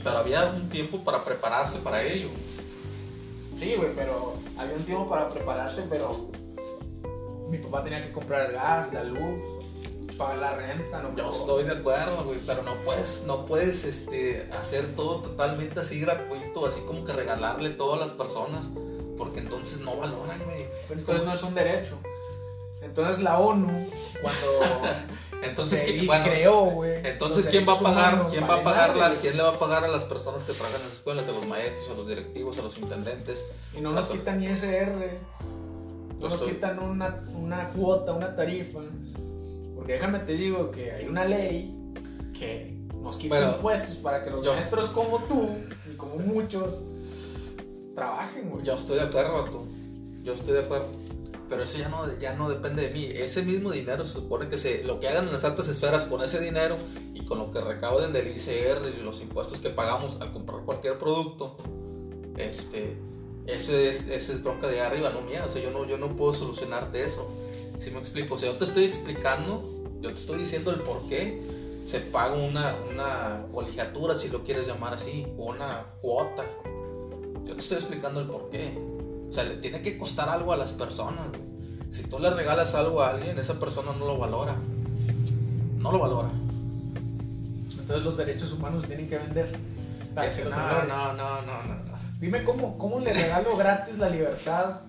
[0.04, 2.28] Pero había un tiempo para prepararse para ello.
[3.58, 6.30] Sí, güey, pero había un tiempo para prepararse, pero
[7.48, 9.55] mi papá tenía que comprar el gas, la luz,
[10.16, 14.48] pagar la renta, no Yo estoy de acuerdo, güey, pero no puedes, no puedes este,
[14.58, 18.70] hacer todo totalmente así gratuito, así como que regalarle todo a las personas,
[19.18, 20.66] porque entonces no valoran, güey.
[20.90, 21.98] Entonces no es un derecho.
[22.82, 23.88] Entonces la ONU,
[24.22, 24.86] cuando
[25.42, 27.06] Entonces, ¿quién, bueno, creó, güey.
[27.06, 28.26] entonces ¿quién va a pagar?
[28.30, 30.80] ¿Quién va a pagar la, quién le va a pagar a las personas que trabajan
[30.80, 33.44] en las escuelas, a los maestros, a los directivos, a los intendentes?
[33.76, 35.20] Y no nos quitan ni SR,
[36.18, 38.80] no nos estoy- quitan una, una cuota, una tarifa.
[39.86, 41.72] Porque déjame te digo que hay una ley
[42.36, 45.48] que nos quita Pero- impuestos para que los yo- maestros como tú
[45.88, 46.80] y como muchos
[47.94, 48.64] trabajen, güey.
[48.64, 49.64] Yo estoy de acuerdo, tú.
[50.24, 50.88] Yo estoy de acuerdo.
[51.48, 53.04] Pero eso ya no, ya no depende de mí.
[53.12, 56.20] Ese mismo dinero se supone que se, lo que hagan en las altas esferas con
[56.20, 56.76] ese dinero
[57.14, 60.98] y con lo que recauden del ICR y los impuestos que pagamos al comprar cualquier
[60.98, 61.56] producto,
[62.36, 62.96] este,
[63.46, 65.44] eso es, es bronca de arriba, no mía.
[65.46, 67.30] O sea, yo no, yo no puedo solucionarte eso.
[67.78, 68.34] Si me explico?
[68.34, 69.62] O sea, yo te estoy explicando,
[70.00, 71.42] yo te estoy diciendo el por qué
[71.86, 76.44] se paga una, una colegiatura, si lo quieres llamar así, o una cuota.
[77.44, 78.76] Yo te estoy explicando el por qué.
[79.28, 81.26] O sea, le tiene que costar algo a las personas.
[81.90, 84.56] Si tú le regalas algo a alguien, esa persona no lo valora.
[85.78, 86.30] No lo valora.
[87.78, 89.56] Entonces los derechos humanos tienen que vender.
[90.14, 91.96] Para que no, no, no, no, no.
[92.18, 94.80] Dime cómo, cómo le regalo gratis la libertad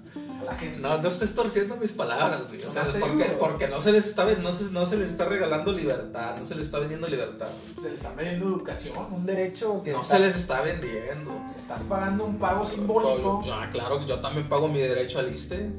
[0.46, 0.80] la gente.
[0.80, 2.60] No, no estés torciendo mis palabras, güey.
[2.64, 5.26] O sea, No porque, porque no se les está no se, no se les está
[5.26, 7.48] regalando libertad, no se les está vendiendo libertad.
[7.82, 11.32] Se le está vendiendo educación, un derecho que No está- se les está vendiendo.
[11.58, 13.42] estás pagando un pago simbólico.
[13.46, 15.70] Yo- ah, claro yo también pago mi derecho al ISTE.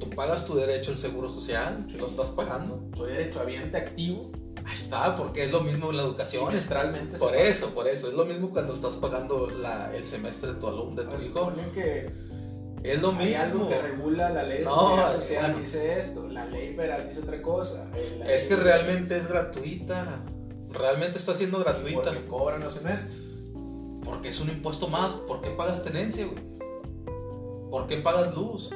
[0.00, 2.82] Tú pagas tu derecho al seguro social, lo estás pagando.
[2.96, 4.30] Soy derechohabiente activo.
[4.66, 6.42] Ahí está, porque es lo mismo la educación.
[6.44, 7.18] es- Trimestralmente.
[7.18, 7.42] Por paga.
[7.42, 8.08] eso, por eso.
[8.08, 11.52] Es lo mismo cuando estás pagando la- el semestre de tu alumno, de tu hijo.
[11.74, 12.10] que
[12.84, 13.68] Es lo hay algo mismo.
[13.70, 15.58] que regula la ley No, social bueno.
[15.58, 17.86] dice esto, la ley federal dice otra cosa.
[17.94, 20.22] eh, la Es que realmente es gratuita.
[20.70, 22.02] Realmente está siendo gratuita.
[22.10, 23.16] Porque cobran los semestres.
[24.04, 25.12] Porque es un impuesto más.
[25.12, 26.44] ¿Por qué pagas tenencia, güey?
[27.70, 28.70] ¿Por qué pagas luz?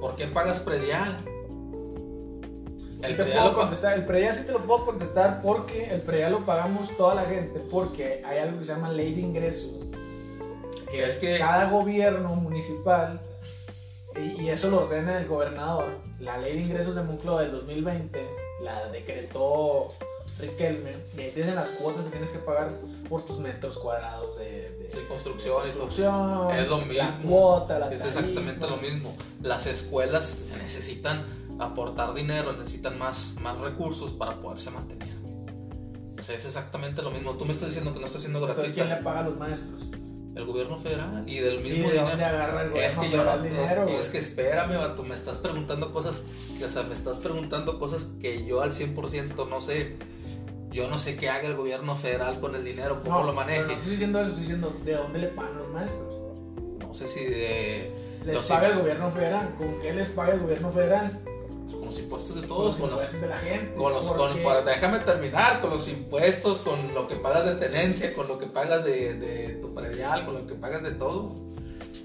[0.00, 1.18] ¿Por qué pagas predial?
[3.02, 6.32] El te predial puedo contestar, el predial sí te lo puedo contestar porque el predial
[6.32, 9.70] lo pagamos toda la gente porque hay algo que se llama ley de ingresos.
[10.90, 13.20] Que es que Cada gobierno municipal
[14.16, 15.86] y, y eso lo ordena el gobernador.
[16.20, 18.28] La ley de ingresos de Moncloa del 2020
[18.62, 19.92] la decretó
[20.40, 20.92] Riquelme.
[21.16, 22.70] Y ahí dicen las cuotas que tienes que pagar
[23.08, 25.62] por tus metros cuadrados de, de, De construcción todo.
[25.64, 27.28] construcción, Es lo La mismo.
[27.30, 29.16] cuota, la Es exactamente lo mismo.
[29.42, 31.24] Las escuelas necesitan
[31.60, 35.08] aportar dinero, necesitan más, más recursos para poderse mantener.
[36.18, 37.34] O sea, es exactamente lo mismo.
[37.34, 39.88] Tú me estás diciendo que no está siendo Entonces, ¿quién le paga a los maestros?
[40.38, 42.28] El gobierno federal y del ¿Y mismo de dónde dinero.
[42.36, 43.82] agarra el Es que yo no, dinero?
[43.82, 43.96] güey?
[43.96, 46.22] es que espérame, vato, me estás preguntando cosas,
[46.64, 49.96] o sea, me estás preguntando cosas que yo al 100% no sé.
[50.70, 53.62] Yo no sé qué haga el gobierno federal con el dinero, cómo No, lo maneje.
[53.62, 56.14] No estoy diciendo eso, estoy diciendo de dónde le pagan los maestros.
[56.78, 57.90] No sé si de
[58.24, 59.54] Les paga el gobierno federal.
[59.56, 61.18] ¿Con qué les paga el gobierno federal?
[61.76, 63.74] Con los impuestos de Con todos, los con los de la gente.
[63.74, 67.54] Con los, ¿Por con- para- déjame terminar, con los impuestos, con lo que pagas de
[67.56, 71.34] tenencia, con lo que pagas de, de tu predial, con lo que pagas de todo.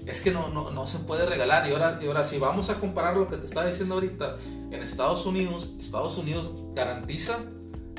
[0.06, 1.68] Es que no, no, no se puede regalar.
[1.68, 4.36] Y ahora, y ahora, si vamos a comparar lo que te estaba diciendo ahorita,
[4.70, 7.38] en Estados Unidos, Estados Unidos garantiza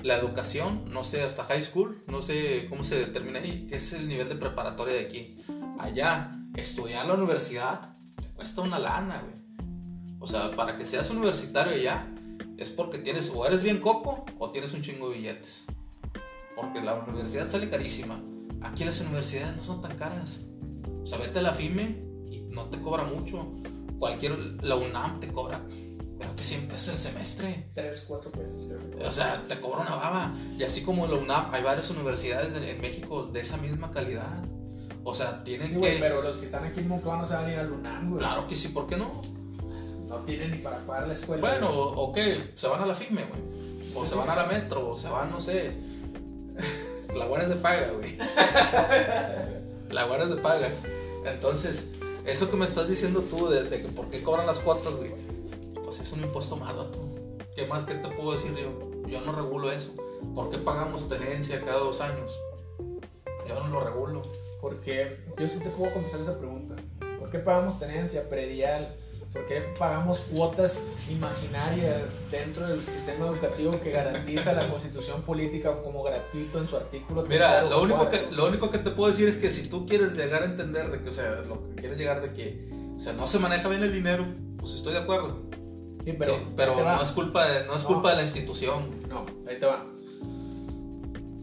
[0.03, 3.91] la educación, no sé, hasta high school, no sé cómo se determina ahí, que es
[3.93, 5.37] el nivel de preparatoria de aquí.
[5.79, 9.44] Allá, estudiar la universidad te cuesta una lana, güey.
[10.25, 12.11] O sea, para que seas universitario allá,
[12.57, 15.67] es porque tienes o eres bien coco o tienes un chingo de billetes.
[16.55, 18.19] Porque la universidad sale carísima.
[18.63, 20.39] Aquí las universidades no son tan caras.
[21.03, 23.53] O sea, vete a la FIME y no te cobra mucho.
[23.99, 25.61] Cualquier, la UNAM te cobra,
[26.17, 27.69] creo que 100 pesos el semestre.
[27.75, 28.67] 3, 4 pesos.
[28.67, 29.07] creo.
[29.07, 30.33] O sea, te cobra una baba.
[30.57, 34.43] Y así como la UNAM, hay varias universidades en, México de esa misma calidad.
[35.03, 35.97] O sea, tienen Sí, que...
[35.99, 38.17] pero los que están aquí en Moncloa no se van a ir al UNAM, güey.
[38.17, 39.21] Claro que sí, ¿por qué no?
[40.15, 41.41] No tienen ni para pagar la escuela.
[41.41, 42.39] Bueno, güey.
[42.39, 43.41] ok, se van a la FIME, güey.
[43.95, 45.71] O se van a la Metro, o se van, no sé.
[47.15, 48.17] La es de paga, güey.
[49.89, 50.69] La es de paga.
[51.25, 51.89] Entonces,
[52.25, 55.11] eso que me estás diciendo tú de, de que por qué cobran las cuotas, güey.
[55.83, 56.99] Pues es un impuesto más, vato.
[57.55, 59.07] ¿Qué más que te puedo decir yo?
[59.07, 59.91] Yo no regulo eso.
[60.33, 62.31] ¿Por qué pagamos tenencia cada dos años?
[63.47, 64.21] Yo no lo regulo.
[64.61, 66.75] Porque yo sí te puedo contestar esa pregunta.
[67.19, 68.95] ¿Por qué pagamos tenencia, predial?
[69.35, 76.03] ¿Por qué pagamos cuotas imaginarias dentro del sistema educativo que garantiza la constitución política como
[76.03, 79.35] gratuito en su artículo Mira, lo único, que, lo único que te puedo decir es
[79.35, 82.21] que si tú quieres llegar a entender de que, o sea, lo que quieres llegar
[82.21, 84.25] de que, o sea, no se maneja bien el dinero,
[84.57, 85.41] pues estoy de acuerdo.
[86.05, 87.87] Sí, Pero, sí, pero no es culpa de, no es No.
[87.89, 88.83] culpa de la institución.
[89.09, 89.83] No, ahí te va.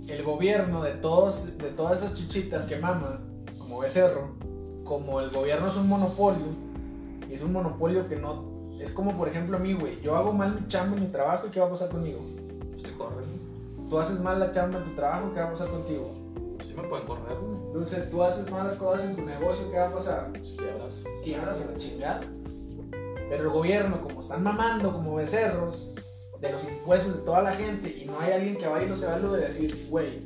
[0.09, 3.21] El gobierno de todos, de todas esas chichitas que mama,
[3.59, 4.35] como Becerro,
[4.83, 6.72] como el gobierno es un monopolio,
[7.33, 8.45] y es un monopolio que no.
[8.79, 9.99] Es como por ejemplo a mí, güey.
[10.03, 12.21] Yo hago mal mi chamba en mi trabajo y ¿qué va a pasar conmigo?
[12.75, 13.39] Estoy corriendo.
[13.89, 16.13] Tú haces mal la chamba en tu trabajo, ¿qué va a pasar contigo?
[16.63, 17.73] Sí me pueden correr, güey.
[17.73, 20.31] Dulce, tú haces malas cosas en tu negocio, ¿qué va a pasar?
[20.31, 21.05] Pues quiebras.
[21.25, 22.21] Quiebras a la chingada.
[23.31, 25.95] Pero el gobierno, como están mamando como becerros
[26.39, 29.03] de los impuestos de toda la gente y no hay alguien que vaya y los
[29.03, 30.21] evalúe de decir, güey,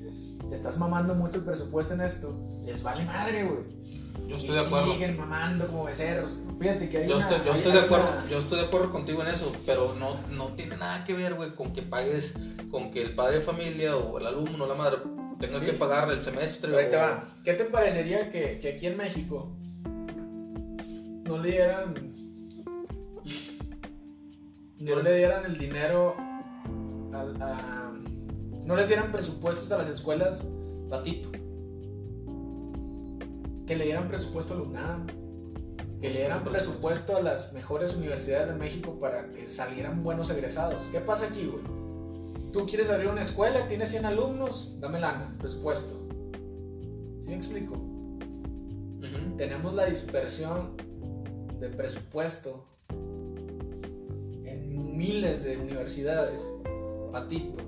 [0.49, 2.35] te estás mamando mucho el presupuesto en esto,
[2.65, 3.76] les vale madre, güey.
[4.27, 4.93] Yo Y estoy de acuerdo.
[4.93, 6.33] Siguen mamando como becerros.
[6.59, 8.65] Fíjate que hay Yo una- estoy, yo hay- estoy de acuerdo, una- yo estoy de
[8.67, 12.35] acuerdo contigo en eso, pero no, no tiene nada que ver, güey, con que pagues,
[12.71, 14.99] con que el padre de familia o el alumno o la madre
[15.39, 15.67] tenga Sí.
[15.67, 16.71] que pagar el semestre.
[16.71, 17.25] Pero ahí te o- va.
[17.45, 19.53] ¿Qué te parecería que, que aquí en México
[21.25, 21.95] no le dieran.
[24.79, 26.17] No le dieran el dinero
[27.13, 27.93] al- a-
[28.67, 30.47] no les dieran presupuestos a las escuelas
[30.91, 31.31] patito.
[33.67, 35.07] Que le dieran presupuesto a la UNAM.
[36.01, 40.89] Que le dieran presupuesto a las mejores universidades de México para que salieran buenos egresados.
[40.93, 41.65] ¿Qué pasa aquí, güey?
[42.53, 46.07] Tú quieres abrir una escuela, tienes 100 alumnos, dame lana, presupuesto.
[47.21, 47.75] ¿Sí me explico?
[49.37, 50.77] Tenemos la dispersión
[51.61, 52.65] de presupuesto
[54.45, 56.43] en miles de universidades,
[57.13, 57.63] patito.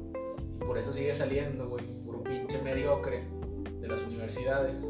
[0.57, 3.29] Y por eso sigue saliendo, güey, puro pinche mediocre
[3.81, 4.87] de las universidades.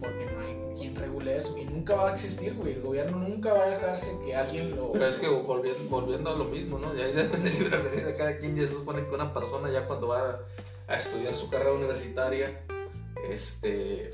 [0.00, 1.56] Porque no hay quien regule eso.
[1.56, 2.74] Y nunca va a existir, güey.
[2.74, 4.92] El gobierno nunca va a dejarse que alguien lo.
[4.92, 6.94] Pero es que volviendo, volviendo a lo mismo, ¿no?
[6.94, 8.56] Ya depende de la medida de cada quien.
[8.56, 12.64] Ya se supone que una persona ya cuando va a, a estudiar su carrera universitaria,
[13.28, 14.10] este,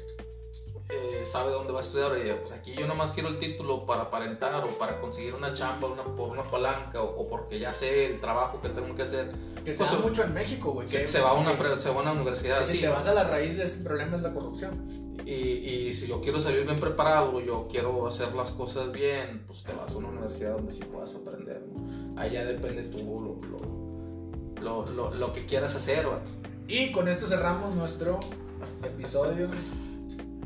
[0.90, 2.12] eh, sabe dónde va a estudiar.
[2.18, 5.88] Y pues aquí yo nomás quiero el título para aparentar o para conseguir una chamba
[5.88, 9.30] una, por una palanca o, o porque ya sé el trabajo que tengo que hacer.
[9.64, 10.88] que se pues, da mucho en México, güey.
[10.88, 12.76] Se, se va a una, se va a una universidad así.
[12.76, 15.03] si te vas a la raíz de ese problema es la corrupción.
[15.26, 19.62] Y, y si yo quiero salir bien preparado, yo quiero hacer las cosas bien, pues
[19.62, 21.62] te vas a una universidad donde sí puedas aprender.
[21.72, 22.26] ¿no?
[22.28, 26.06] Ya depende tú lo, lo, lo, lo, lo que quieras hacer.
[26.06, 26.30] vato.
[26.68, 28.18] Y con esto cerramos nuestro
[28.84, 29.48] episodio.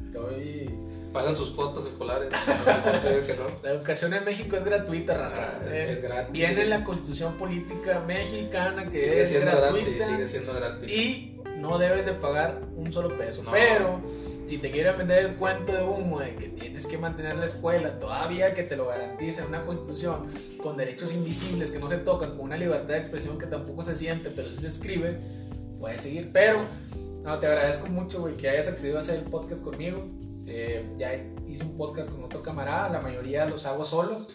[0.07, 0.71] Estoy
[1.13, 2.31] pagan sus cuotas escolares.
[2.47, 3.51] No no.
[3.63, 5.59] La educación en México es gratuita, raza.
[5.61, 6.33] Ah, Eh, es gratis.
[6.33, 9.91] Viene en la constitución política mexicana que Sigue es siendo gratuita.
[9.91, 10.93] gratis, sigue siendo gratis.
[10.93, 13.43] Y no debes de pagar un solo peso.
[13.43, 13.51] No.
[13.53, 14.01] Pero
[14.49, 17.99] si te quieren vender el cuento de humo de que tienes que mantener la escuela,
[18.01, 20.27] todavía que te lo garantiza una constitución
[20.63, 23.95] con derechos invisibles que no se tocan, con una libertad de expresión que tampoco se
[23.95, 25.19] siente, pero sí se escribe,
[25.79, 26.31] puedes seguir.
[26.33, 26.61] Pero
[27.23, 30.09] no, te agradezco mucho, güey, que hayas accedido a hacer el podcast conmigo.
[30.47, 31.15] Eh, ya
[31.47, 34.29] hice un podcast con otro camarada, la mayoría los hago solos.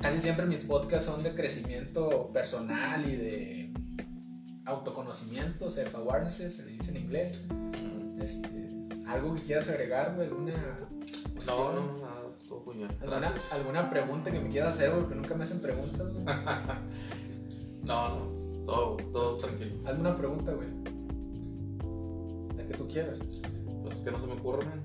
[0.00, 3.74] Casi siempre mis podcasts son de crecimiento personal y de
[4.64, 7.42] autoconocimiento, self-awareness, se le dice en inglés.
[8.18, 8.65] Este,
[9.06, 10.26] ¿Algo que quieras agregar, güey?
[10.28, 10.52] ¿Alguna
[11.46, 12.90] No, no, no, nada, todo muy bien.
[13.00, 13.32] ¿Alguna.
[13.52, 15.02] ¿Alguna pregunta que me quieras hacer, güey?
[15.02, 16.24] Porque nunca me hacen preguntas, güey.
[17.84, 18.16] No, no,
[18.66, 19.76] todo, todo tranquilo.
[19.84, 20.68] Hazme una pregunta, güey.
[22.56, 23.20] La que tú quieras.
[23.84, 24.84] Pues que no se me ocurre, man.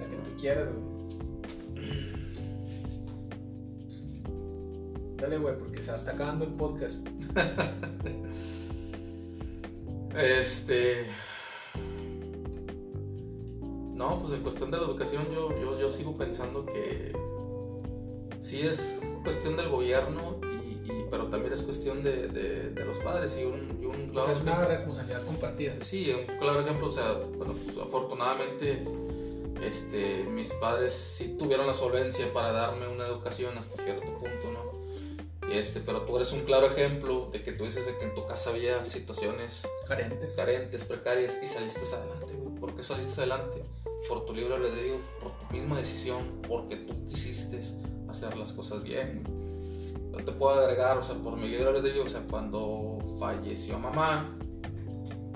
[0.00, 0.96] La que tú quieras, güey.
[5.18, 7.06] Dale, güey, porque se está acabando el podcast.
[10.16, 11.06] Este.
[13.94, 17.12] No, pues en cuestión de la educación, yo, yo, yo sigo pensando que
[18.42, 22.98] sí es cuestión del gobierno, y, y- pero también es cuestión de, de- de los
[22.98, 23.36] padres.
[23.40, 25.74] Y un, y un O claro sea, es una responsabilidad compartida.
[25.82, 28.84] Sí, un claro ejemplo, o sea, bueno, pues, afortunadamente
[29.62, 34.65] este, mis padres sí tuvieron la solvencia para darme una educación hasta cierto punto, ¿no?
[35.50, 38.26] Este, pero tú eres un claro ejemplo de que tú dices de que en tu
[38.26, 40.34] casa había situaciones Carentes.
[40.34, 42.54] carentes, precarias y saliste adelante, güey.
[42.56, 43.62] ¿Por qué saliste adelante?
[44.08, 47.60] Por tu libre albedrío, por tu misma decisión, porque tú quisiste
[48.08, 49.22] hacer las cosas bien.
[50.12, 54.36] Yo te puedo agregar, o sea, por mi libre albedrío, o sea, cuando falleció mamá,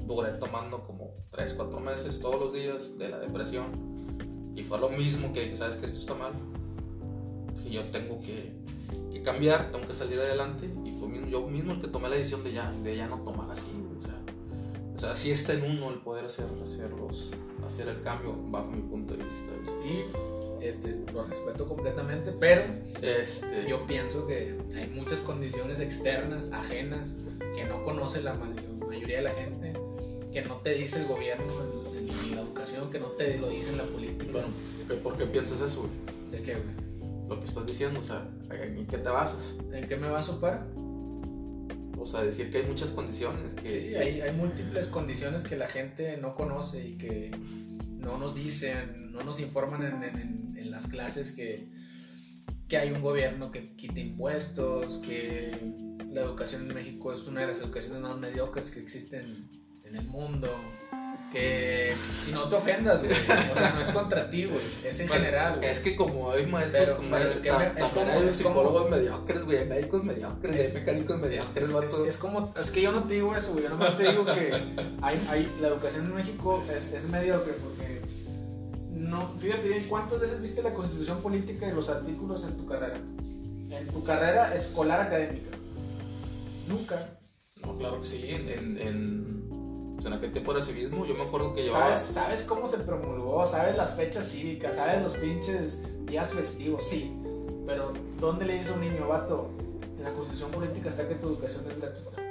[0.06, 4.00] duré tomando como 3, 4 meses todos los días de la depresión.
[4.56, 6.32] Y fue lo mismo que, ¿sabes que Esto está mal.
[7.70, 8.52] Yo tengo que,
[9.12, 10.68] que cambiar, tengo que salir adelante.
[10.84, 13.50] Y fue yo mismo el que tomé la decisión de ya, de ya no tomar
[13.50, 14.16] así, o sea.
[14.96, 17.32] O sea, sí está en uno el poder hacer, hacerlos,
[17.66, 19.46] hacer el cambio bajo mi punto de vista.
[19.84, 20.04] Y
[20.64, 22.64] este, lo respeto completamente, pero
[23.00, 27.14] Este, yo pienso que hay muchas condiciones externas, ajenas,
[27.56, 28.52] que no conoce la ma-
[28.86, 29.72] mayoría de la gente,
[30.32, 31.46] que no te dice el gobierno
[31.96, 34.30] en, en la educación, que no te lo dice en la política.
[34.32, 34.48] bueno,
[34.86, 35.86] ¿qué- ¿por qué piensas eso?
[36.30, 36.79] ¿De qué, güey?
[37.30, 39.54] Lo que estás diciendo, o sea, ¿en qué te basas?
[39.72, 40.66] ¿En qué me baso para?
[41.96, 43.90] O sea, decir que hay muchas condiciones que...
[43.92, 47.30] Sí, hay, hay múltiples condiciones que la gente no conoce y que
[47.98, 51.70] no nos dicen, no nos informan en, en- en- en las clases que,
[52.68, 55.52] que hay un gobierno que quita impuestos, que
[56.10, 59.48] la educación en México es una de las educaciones más mediocres que existen
[59.84, 60.48] en el mundo.
[61.32, 61.94] Que.
[62.28, 63.12] Y no te ofendas, güey.
[63.12, 64.60] O sea, no es contra ti, güey.
[64.84, 65.68] Es en Bueno, general, güey.
[65.70, 68.32] Es que como hay maestros, Pero- como pero hay, que me- es como- hay como-
[68.32, 71.86] psicólogos mediocres, güey, hay médicos mediocres, hay Es- mecánicos Es, mediocres, es- vato.
[72.04, 73.64] es- es como, es que yo no te digo eso, güey.
[73.64, 74.52] Yo nomás te digo que
[75.02, 78.00] hay, hay, la educación en México es, es mediocre porque
[78.90, 82.96] no, fíjate ¿cuántas veces viste la constitución política y los artículos en tu carrera?
[83.70, 85.56] En tu carrera escolar académica.
[86.68, 87.08] Nunca.
[87.62, 88.48] No, claro que sí, en,
[90.00, 91.88] pues en aquel tiempo era civismo, yo me acuerdo que llevaba...
[91.94, 93.44] ¿Sabes, ¿Sabes cómo se promulgó?
[93.44, 94.76] ¿Sabes las fechas cívicas?
[94.76, 96.82] ¿Sabes los pinches días festivos?
[96.88, 97.14] Sí.
[97.66, 99.50] Pero, ¿dónde le dice a un niño, vato?
[99.98, 102.22] En la constitución política está que tu educación es gratuita.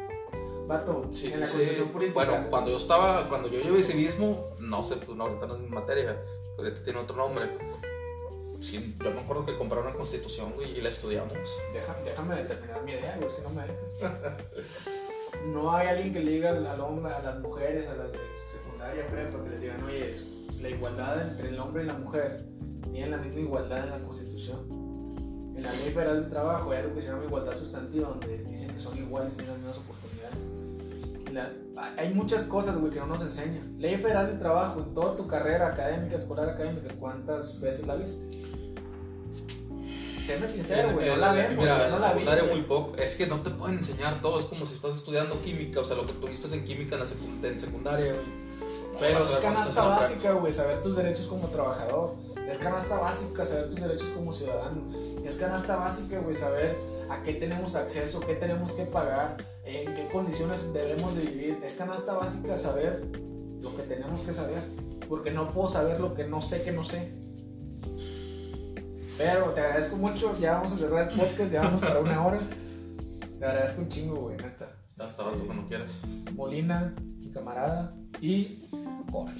[0.67, 1.57] Vato, Sí, en la sí.
[1.57, 2.25] constitución política.
[2.25, 5.61] Bueno, cuando yo estaba, cuando yo llevé civismo, no sé, pues no, ahorita no es
[5.61, 6.19] mi materia,
[6.57, 7.45] ahorita tiene otro nombre.
[8.59, 11.33] Sí, yo me acuerdo que compraron una constitución, güey, y la estudiamos.
[11.71, 13.95] Deja- déjame terminar mi idea, güey, es que no me dejas.
[15.47, 18.19] no hay alguien que le diga al hombre, a las mujeres, a las de
[18.51, 20.25] secundaria, prepa, que les digan, oye, eso,
[20.61, 22.45] la igualdad entre el hombre y la mujer
[22.91, 24.59] tienen la misma igualdad en la Constitución.
[25.55, 28.71] En la Ley Federal del Trabajo hay algo que se llama igualdad sustantiva, donde dicen
[28.71, 31.33] que son iguales y tienen las mismas oportunidades.
[31.33, 31.53] La-
[31.97, 33.75] hay muchas cosas, güey, que no nos enseñan.
[33.77, 38.29] Ley Federal del Trabajo, en toda tu carrera académica, escolar académica, ¿cuántas veces la viste?
[40.29, 42.11] Séme sincero, güey, no la vemos, Mira, no la vi.
[42.13, 42.55] secundaria güey.
[42.55, 42.95] muy poco.
[42.97, 45.95] Es que no te pueden enseñar todo, es como si estás estudiando química, o sea,
[45.95, 48.25] lo que tuviste en química en, la secund- en secundaria, güey.
[48.99, 52.13] Pero a es canasta básica, güey, saber tus derechos como trabajador.
[52.49, 54.81] Es canasta básica saber tus derechos como ciudadano.
[55.25, 56.75] Es canasta básica, güey, saber
[57.09, 61.59] a qué tenemos acceso, qué tenemos que pagar, en qué condiciones debemos de vivir.
[61.63, 63.03] Es canasta básica saber
[63.61, 64.61] lo que tenemos que saber.
[65.07, 67.11] Porque no puedo saber lo que no sé que no sé.
[69.19, 70.33] Pero te agradezco mucho.
[70.39, 72.39] Ya vamos a cerrar el podcast, ya vamos para una hora.
[73.37, 74.71] Te agradezco un chingo, güey, neta.
[74.97, 76.01] Hasta rato cuando quieras.
[76.33, 77.93] Molina, mi camarada.
[78.21, 78.59] Y
[79.11, 79.33] corre.